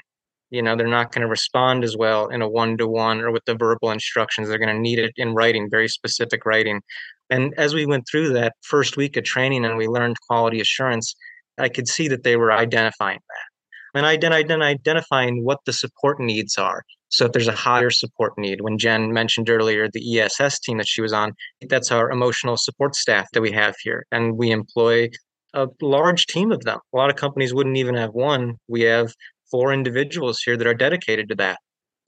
You 0.51 0.61
know 0.61 0.75
they're 0.75 0.87
not 0.87 1.11
going 1.11 1.23
to 1.23 1.27
respond 1.27 1.83
as 1.83 1.97
well 1.97 2.27
in 2.27 2.41
a 2.41 2.49
one-to-one 2.49 3.21
or 3.21 3.31
with 3.31 3.45
the 3.45 3.55
verbal 3.55 3.91
instructions. 3.91 4.47
They're 4.47 4.57
going 4.57 4.75
to 4.75 4.81
need 4.81 4.99
it 4.99 5.13
in 5.17 5.33
writing 5.33 5.69
very 5.69 5.89
specific 5.89 6.45
writing. 6.45 6.81
And 7.29 7.53
as 7.57 7.73
we 7.75 7.85
went 7.85 8.05
through 8.09 8.33
that 8.33 8.53
first 8.61 8.97
week 8.97 9.17
of 9.17 9.23
training 9.23 9.65
and 9.65 9.77
we 9.77 9.87
learned 9.87 10.17
quality 10.27 10.61
assurance 10.61 11.15
I 11.59 11.69
could 11.69 11.87
see 11.87 12.07
that 12.07 12.23
they 12.23 12.35
were 12.35 12.51
identifying 12.51 13.19
that. 13.27 13.97
And 13.97 14.05
I 14.05 14.17
then 14.17 14.61
identifying 14.61 15.43
what 15.43 15.59
the 15.65 15.73
support 15.73 16.19
needs 16.19 16.57
are. 16.57 16.83
So 17.09 17.25
if 17.25 17.31
there's 17.31 17.47
a 17.47 17.53
higher 17.53 17.89
support 17.89 18.33
need, 18.37 18.61
when 18.61 18.77
Jen 18.77 19.11
mentioned 19.11 19.49
earlier 19.49 19.89
the 19.89 20.19
ESS 20.19 20.59
team 20.59 20.77
that 20.77 20.87
she 20.87 21.01
was 21.01 21.11
on, 21.11 21.33
that's 21.67 21.91
our 21.91 22.11
emotional 22.11 22.55
support 22.55 22.95
staff 22.95 23.27
that 23.33 23.41
we 23.41 23.51
have 23.51 23.75
here. 23.81 24.05
And 24.11 24.37
we 24.37 24.51
employ 24.51 25.09
a 25.55 25.67
large 25.81 26.27
team 26.27 26.51
of 26.51 26.63
them. 26.65 26.79
A 26.93 26.97
lot 26.97 27.09
of 27.09 27.15
companies 27.15 27.53
wouldn't 27.53 27.77
even 27.77 27.95
have 27.95 28.11
one. 28.13 28.57
We 28.67 28.81
have 28.81 29.13
four 29.49 29.73
individuals 29.73 30.39
here 30.39 30.55
that 30.55 30.67
are 30.67 30.75
dedicated 30.75 31.27
to 31.29 31.35
that 31.35 31.57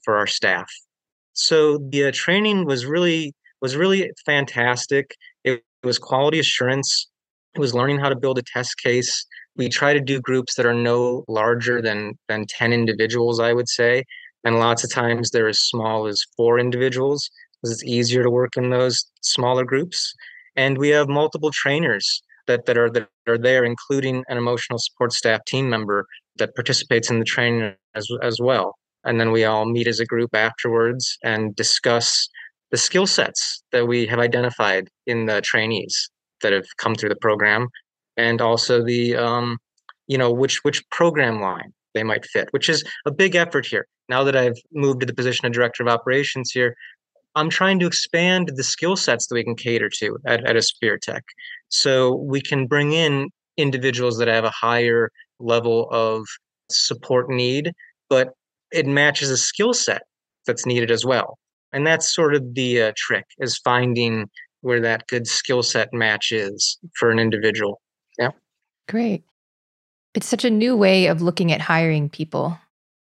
for 0.04 0.18
our 0.18 0.28
staff. 0.28 0.72
So 1.34 1.80
the 1.90 2.06
uh, 2.06 2.12
training 2.14 2.66
was 2.66 2.86
really 2.86 3.34
was 3.62 3.76
really 3.76 4.12
fantastic. 4.26 5.16
It, 5.44 5.64
it 5.84 5.86
was 5.86 5.98
quality 5.98 6.40
assurance. 6.40 7.08
It 7.56 7.60
was 7.60 7.74
learning 7.74 8.00
how 8.00 8.10
to 8.10 8.16
build 8.16 8.38
a 8.38 8.44
test 8.44 8.78
case 8.78 9.26
we 9.58 9.70
try 9.70 9.94
to 9.94 10.00
do 10.00 10.22
groups 10.22 10.56
that 10.56 10.66
are 10.66 10.74
no 10.74 11.24
larger 11.28 11.82
than 11.82 12.14
than 12.28 12.46
10 12.48 12.74
individuals 12.74 13.40
i 13.40 13.54
would 13.54 13.70
say 13.70 14.04
and 14.44 14.60
lots 14.60 14.84
of 14.84 14.92
times 14.92 15.30
they're 15.30 15.48
as 15.48 15.60
small 15.60 16.08
as 16.08 16.24
four 16.36 16.60
individuals 16.60 17.30
because 17.62 17.74
it's 17.74 17.84
easier 17.84 18.24
to 18.24 18.30
work 18.30 18.58
in 18.58 18.70
those 18.70 19.06
smaller 19.22 19.64
groups. 19.64 20.14
And 20.56 20.78
we 20.78 20.90
have 20.90 21.08
multiple 21.08 21.52
trainers 21.52 22.22
that, 22.48 22.66
that 22.66 22.78
are 22.78 22.90
that 22.90 23.08
are 23.28 23.38
there, 23.38 23.64
including 23.64 24.24
an 24.28 24.38
emotional 24.38 24.80
support 24.80 25.14
staff 25.14 25.42
team 25.46 25.70
member 25.70 26.06
that 26.38 26.56
participates 26.56 27.10
in 27.10 27.20
the 27.20 27.26
training 27.26 27.74
as 27.96 28.08
as 28.24 28.40
well. 28.42 28.76
And 29.04 29.20
then 29.20 29.32
we 29.32 29.46
all 29.46 29.66
meet 29.66 29.88
as 29.88 30.00
a 30.00 30.06
group 30.06 30.36
afterwards 30.36 31.18
and 31.24 31.56
discuss 31.56 32.28
the 32.72 32.78
skill 32.78 33.08
sets 33.08 33.64
that 33.72 33.88
we 33.88 34.06
have 34.08 34.20
identified 34.20 34.88
in 35.06 35.26
the 35.26 35.42
trainees 35.42 36.10
that 36.42 36.54
have 36.54 36.66
come 36.78 36.96
through 36.96 37.10
the 37.10 37.16
program, 37.16 37.68
and 38.18 38.42
also 38.42 38.84
the 38.84 39.16
um, 39.16 39.58
you 40.08 40.18
know 40.18 40.32
which 40.32 40.64
which 40.64 40.88
program 40.90 41.42
line 41.42 41.74
they 41.94 42.04
might 42.04 42.26
fit, 42.26 42.48
which 42.52 42.70
is 42.70 42.84
a 43.06 43.12
big 43.12 43.36
effort 43.36 43.66
here. 43.66 43.88
Now 44.10 44.24
that 44.24 44.36
I've 44.36 44.58
moved 44.74 45.02
to 45.02 45.06
the 45.06 45.14
position 45.14 45.46
of 45.46 45.54
director 45.54 45.84
of 45.84 45.90
operations 45.90 46.52
here, 46.52 46.76
I'm 47.36 47.50
trying 47.50 47.80
to 47.80 47.88
expand 47.88 48.52
the 48.56 48.64
skill 48.64 48.96
sets 48.96 49.28
that 49.28 49.36
we 49.36 49.44
can 49.44 49.56
cater 49.56 49.90
to 50.00 50.18
at, 50.26 50.46
at 50.46 50.56
Aspiritech. 50.56 51.22
So 51.70 52.16
we 52.16 52.42
can 52.42 52.68
bring 52.68 52.94
in 52.94 53.30
individuals 53.58 54.18
that 54.18 54.28
have 54.28 54.44
a 54.44 54.50
higher 54.50 55.12
level 55.40 55.90
of 55.92 56.26
support 56.70 57.30
need, 57.30 57.72
but 58.10 58.30
it 58.72 58.86
matches 58.86 59.30
a 59.30 59.38
skill 59.38 59.74
set 59.74 60.02
that's 60.46 60.66
needed 60.66 60.92
as 60.92 61.06
well. 61.06 61.38
And 61.74 61.88
that's 61.88 62.14
sort 62.14 62.36
of 62.36 62.54
the 62.54 62.82
uh, 62.82 62.92
trick 62.98 63.26
is 63.40 63.58
finding 63.58 64.30
where 64.62 64.82
that 64.82 65.08
good 65.08 65.28
skill 65.28 65.64
set 65.64 65.94
match 65.94 66.32
is 66.32 66.78
for 66.98 67.12
an 67.12 67.20
individual. 67.20 67.82
Yeah. 68.92 69.00
Great. 69.00 69.24
It's 70.14 70.28
such 70.28 70.44
a 70.44 70.50
new 70.50 70.76
way 70.76 71.08
of 71.08 71.22
looking 71.22 71.52
at 71.52 71.62
hiring 71.62 72.10
people. 72.10 72.58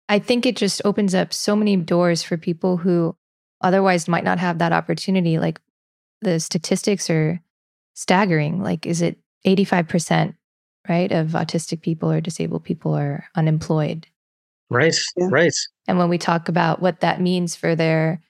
I 0.07 0.19
think 0.19 0.45
it 0.45 0.55
just 0.55 0.81
opens 0.85 1.13
up 1.13 1.33
so 1.33 1.55
many 1.55 1.75
doors 1.75 2.23
for 2.23 2.37
people 2.37 2.77
who 2.77 3.15
otherwise 3.61 4.07
might 4.07 4.23
not 4.23 4.39
have 4.39 4.59
that 4.59 4.71
opportunity. 4.71 5.37
Like 5.39 5.59
the 6.21 6.39
statistics 6.39 7.09
are 7.09 7.41
staggering. 7.93 8.61
Like, 8.61 8.85
is 8.85 9.01
it 9.01 9.17
85%, 9.45 10.35
right, 10.87 11.11
of 11.11 11.29
autistic 11.29 11.81
people 11.81 12.11
or 12.11 12.21
disabled 12.21 12.63
people 12.63 12.93
are 12.93 13.25
unemployed? 13.35 14.07
Right, 14.69 14.95
yeah. 15.17 15.27
right. 15.29 15.53
And 15.87 15.97
when 15.97 16.09
we 16.09 16.17
talk 16.17 16.49
about 16.49 16.81
what 16.81 17.01
that 17.01 17.21
means 17.21 17.55
for 17.55 17.75
their 17.75 18.21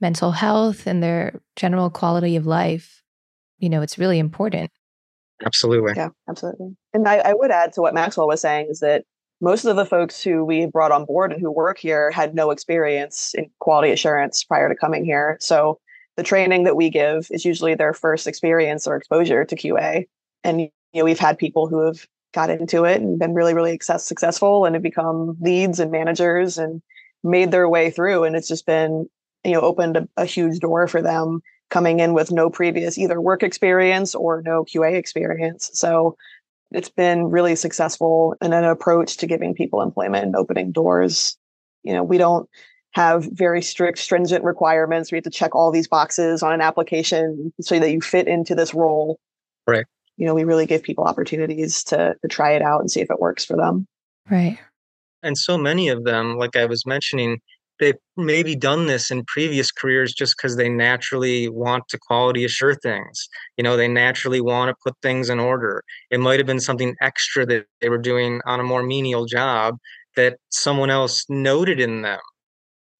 mental 0.00 0.32
health 0.32 0.86
and 0.86 1.02
their 1.02 1.40
general 1.56 1.90
quality 1.90 2.36
of 2.36 2.46
life, 2.46 3.02
you 3.58 3.68
know, 3.68 3.82
it's 3.82 3.98
really 3.98 4.18
important. 4.18 4.70
Absolutely. 5.44 5.92
Yeah, 5.96 6.10
absolutely. 6.28 6.76
And 6.92 7.08
I, 7.08 7.16
I 7.16 7.32
would 7.34 7.50
add 7.50 7.72
to 7.74 7.80
what 7.80 7.94
Maxwell 7.94 8.28
was 8.28 8.40
saying 8.40 8.68
is 8.70 8.80
that 8.80 9.04
most 9.40 9.64
of 9.64 9.76
the 9.76 9.84
folks 9.84 10.22
who 10.22 10.44
we 10.44 10.66
brought 10.66 10.92
on 10.92 11.04
board 11.04 11.32
and 11.32 11.40
who 11.40 11.50
work 11.50 11.78
here 11.78 12.10
had 12.10 12.34
no 12.34 12.50
experience 12.50 13.32
in 13.34 13.50
quality 13.58 13.90
assurance 13.90 14.44
prior 14.44 14.68
to 14.68 14.76
coming 14.76 15.04
here. 15.04 15.36
So 15.40 15.78
the 16.16 16.22
training 16.22 16.64
that 16.64 16.76
we 16.76 16.88
give 16.90 17.26
is 17.30 17.44
usually 17.44 17.74
their 17.74 17.92
first 17.92 18.26
experience 18.26 18.86
or 18.86 18.96
exposure 18.96 19.44
to 19.44 19.56
QA. 19.56 20.04
And 20.44 20.60
you 20.60 20.70
know, 20.94 21.04
we've 21.04 21.18
had 21.18 21.36
people 21.38 21.68
who 21.68 21.84
have 21.84 22.06
got 22.32 22.50
into 22.50 22.84
it 22.84 23.00
and 23.00 23.18
been 23.18 23.34
really, 23.34 23.54
really 23.54 23.78
successful 23.80 24.64
and 24.64 24.74
have 24.74 24.82
become 24.82 25.36
leads 25.40 25.80
and 25.80 25.90
managers 25.90 26.58
and 26.58 26.80
made 27.22 27.50
their 27.50 27.68
way 27.68 27.90
through. 27.90 28.24
And 28.24 28.36
it's 28.36 28.48
just 28.48 28.66
been, 28.66 29.08
you 29.44 29.52
know, 29.52 29.60
opened 29.60 29.96
a, 29.96 30.08
a 30.16 30.24
huge 30.24 30.60
door 30.60 30.86
for 30.86 31.02
them 31.02 31.40
coming 31.70 32.00
in 32.00 32.14
with 32.14 32.30
no 32.30 32.50
previous 32.50 32.98
either 32.98 33.20
work 33.20 33.42
experience 33.42 34.14
or 34.14 34.42
no 34.42 34.64
QA 34.64 34.94
experience. 34.94 35.70
So 35.74 36.16
it's 36.70 36.88
been 36.88 37.26
really 37.26 37.56
successful 37.56 38.36
in 38.42 38.52
an 38.52 38.64
approach 38.64 39.16
to 39.18 39.26
giving 39.26 39.54
people 39.54 39.80
employment 39.80 40.24
and 40.24 40.36
opening 40.36 40.72
doors. 40.72 41.36
You 41.82 41.92
know, 41.92 42.02
we 42.02 42.18
don't 42.18 42.48
have 42.92 43.24
very 43.24 43.60
strict, 43.60 43.98
stringent 43.98 44.44
requirements. 44.44 45.10
We 45.10 45.16
have 45.16 45.24
to 45.24 45.30
check 45.30 45.54
all 45.54 45.70
these 45.70 45.88
boxes 45.88 46.42
on 46.42 46.52
an 46.52 46.60
application 46.60 47.52
so 47.60 47.78
that 47.78 47.90
you 47.90 48.00
fit 48.00 48.28
into 48.28 48.54
this 48.54 48.72
role. 48.72 49.18
Right. 49.66 49.84
You 50.16 50.26
know, 50.26 50.34
we 50.34 50.44
really 50.44 50.66
give 50.66 50.82
people 50.82 51.04
opportunities 51.04 51.82
to 51.84 52.14
to 52.22 52.28
try 52.28 52.52
it 52.52 52.62
out 52.62 52.80
and 52.80 52.90
see 52.90 53.00
if 53.00 53.10
it 53.10 53.20
works 53.20 53.44
for 53.44 53.56
them. 53.56 53.86
Right. 54.30 54.58
And 55.22 55.36
so 55.36 55.58
many 55.58 55.88
of 55.88 56.04
them, 56.04 56.36
like 56.36 56.54
I 56.54 56.66
was 56.66 56.86
mentioning, 56.86 57.40
they've 57.80 57.96
maybe 58.16 58.54
done 58.56 58.86
this 58.86 59.10
in 59.10 59.24
previous 59.26 59.70
careers 59.70 60.12
just 60.12 60.34
because 60.36 60.56
they 60.56 60.68
naturally 60.68 61.48
want 61.48 61.84
to 61.88 61.98
quality 61.98 62.44
assure 62.44 62.74
things. 62.76 63.28
You 63.56 63.64
know, 63.64 63.76
they 63.76 63.88
naturally 63.88 64.40
want 64.40 64.70
to 64.70 64.76
put 64.82 64.94
things 65.02 65.28
in 65.30 65.40
order. 65.40 65.82
It 66.10 66.20
might 66.20 66.38
have 66.38 66.46
been 66.46 66.60
something 66.60 66.94
extra 67.00 67.44
that 67.46 67.66
they 67.80 67.88
were 67.88 67.98
doing 67.98 68.40
on 68.46 68.60
a 68.60 68.64
more 68.64 68.82
menial 68.82 69.26
job 69.26 69.76
that 70.16 70.38
someone 70.50 70.90
else 70.90 71.24
noted 71.28 71.80
in 71.80 72.02
them. 72.02 72.20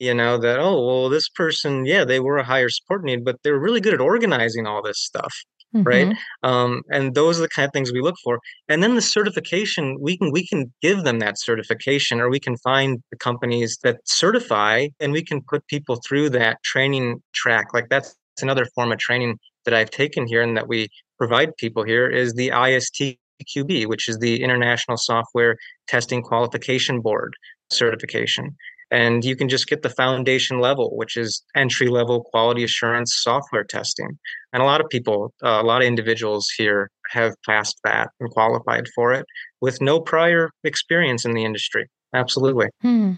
You 0.01 0.15
know, 0.15 0.39
that, 0.39 0.59
oh, 0.61 0.87
well, 0.87 1.09
this 1.09 1.29
person, 1.29 1.87
yeah, 1.87 2.05
they 2.05 2.21
were 2.21 2.39
a 2.39 2.45
higher 2.45 2.69
support 2.69 3.05
need, 3.05 3.25
but 3.25 3.37
they're 3.45 3.59
really 3.59 3.81
good 3.81 3.95
at 3.95 4.01
organizing 4.01 4.67
all 4.67 4.83
this 4.83 5.01
stuff 5.01 5.35
mm-hmm. 5.75 5.83
right 5.83 6.17
um, 6.43 6.83
and 6.91 7.15
those 7.15 7.39
are 7.39 7.43
the 7.43 7.49
kind 7.49 7.67
of 7.67 7.73
things 7.73 7.93
we 7.93 8.01
look 8.01 8.17
for. 8.23 8.39
And 8.69 8.83
then 8.83 8.95
the 8.95 9.03
certification 9.03 9.99
we 10.01 10.17
can 10.17 10.31
we 10.31 10.47
can 10.47 10.73
give 10.83 11.05
them 11.05 11.19
that 11.21 11.39
certification 11.39 12.21
or 12.21 12.29
we 12.29 12.41
can 12.41 12.57
find 12.59 13.03
the 13.11 13.19
companies 13.19 13.79
that 13.83 13.99
certify 14.05 14.89
and 15.01 15.13
we 15.13 15.23
can 15.23 15.41
put 15.43 15.67
people 15.67 16.01
through 16.07 16.31
that 16.31 16.63
training 16.63 17.23
track. 17.35 17.75
Like 17.75 17.89
that's 17.89 18.15
another 18.43 18.67
form 18.75 18.91
of 18.91 18.99
training 18.99 19.39
that 19.65 19.75
i've 19.75 19.91
taken 19.91 20.27
here 20.27 20.43
and 20.43 20.57
that 20.57 20.69
we 20.69 20.89
provide 21.19 21.57
people 21.57 21.85
here 21.85 22.09
is 22.09 22.35
the 22.35 22.49
istqb 22.49 23.87
which 23.87 24.09
is 24.09 24.19
the 24.19 24.43
international 24.43 24.97
software 24.97 25.57
testing 25.87 26.23
qualification 26.23 27.01
board 27.01 27.35
certification. 27.71 28.55
And 28.91 29.25
you 29.25 29.35
can 29.35 29.49
just 29.49 29.67
get 29.67 29.83
the 29.83 29.91
foundation 29.91 30.61
level 30.61 30.97
which 30.97 31.17
is 31.17 31.43
entry 31.57 31.89
level 31.89 32.23
quality 32.23 32.63
assurance 32.63 33.19
software 33.21 33.65
testing 33.65 34.19
and 34.55 34.63
a 34.63 34.67
lot 34.67 34.81
of 34.81 34.89
people 34.89 35.35
uh, 35.45 35.61
a 35.61 35.67
lot 35.67 35.83
of 35.83 35.87
individuals 35.87 36.47
here 36.57 36.91
have 37.11 37.35
passed 37.45 37.79
that 37.85 38.09
and 38.21 38.31
qualified 38.31 38.87
for 38.95 39.13
it 39.13 39.27
with 39.61 39.83
no 39.83 40.01
prior 40.01 40.51
experience 40.63 41.27
in 41.27 41.35
the 41.35 41.45
industry 41.45 41.87
absolutely 42.15 42.69
hmm. 42.81 43.13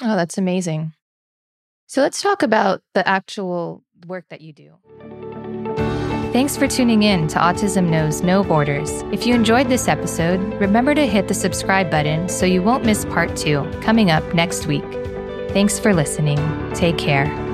oh 0.00 0.16
that's 0.16 0.38
amazing 0.38 0.94
so 1.86 2.00
let's 2.00 2.22
talk 2.22 2.42
about 2.42 2.80
the 2.94 3.06
actual 3.06 3.82
work 4.06 4.24
that 4.30 4.40
you 4.40 4.54
do 4.54 4.78
Thanks 6.32 6.56
for 6.56 6.68
tuning 6.68 7.02
in 7.02 7.26
to 7.26 7.40
Autism 7.40 7.88
Knows 7.88 8.22
No 8.22 8.44
Borders. 8.44 9.02
If 9.10 9.26
you 9.26 9.34
enjoyed 9.34 9.68
this 9.68 9.88
episode, 9.88 10.38
remember 10.60 10.94
to 10.94 11.04
hit 11.04 11.26
the 11.26 11.34
subscribe 11.34 11.90
button 11.90 12.28
so 12.28 12.46
you 12.46 12.62
won't 12.62 12.84
miss 12.84 13.04
part 13.04 13.34
two 13.34 13.68
coming 13.80 14.12
up 14.12 14.22
next 14.32 14.68
week. 14.68 14.84
Thanks 15.50 15.80
for 15.80 15.92
listening. 15.92 16.38
Take 16.72 16.98
care. 16.98 17.49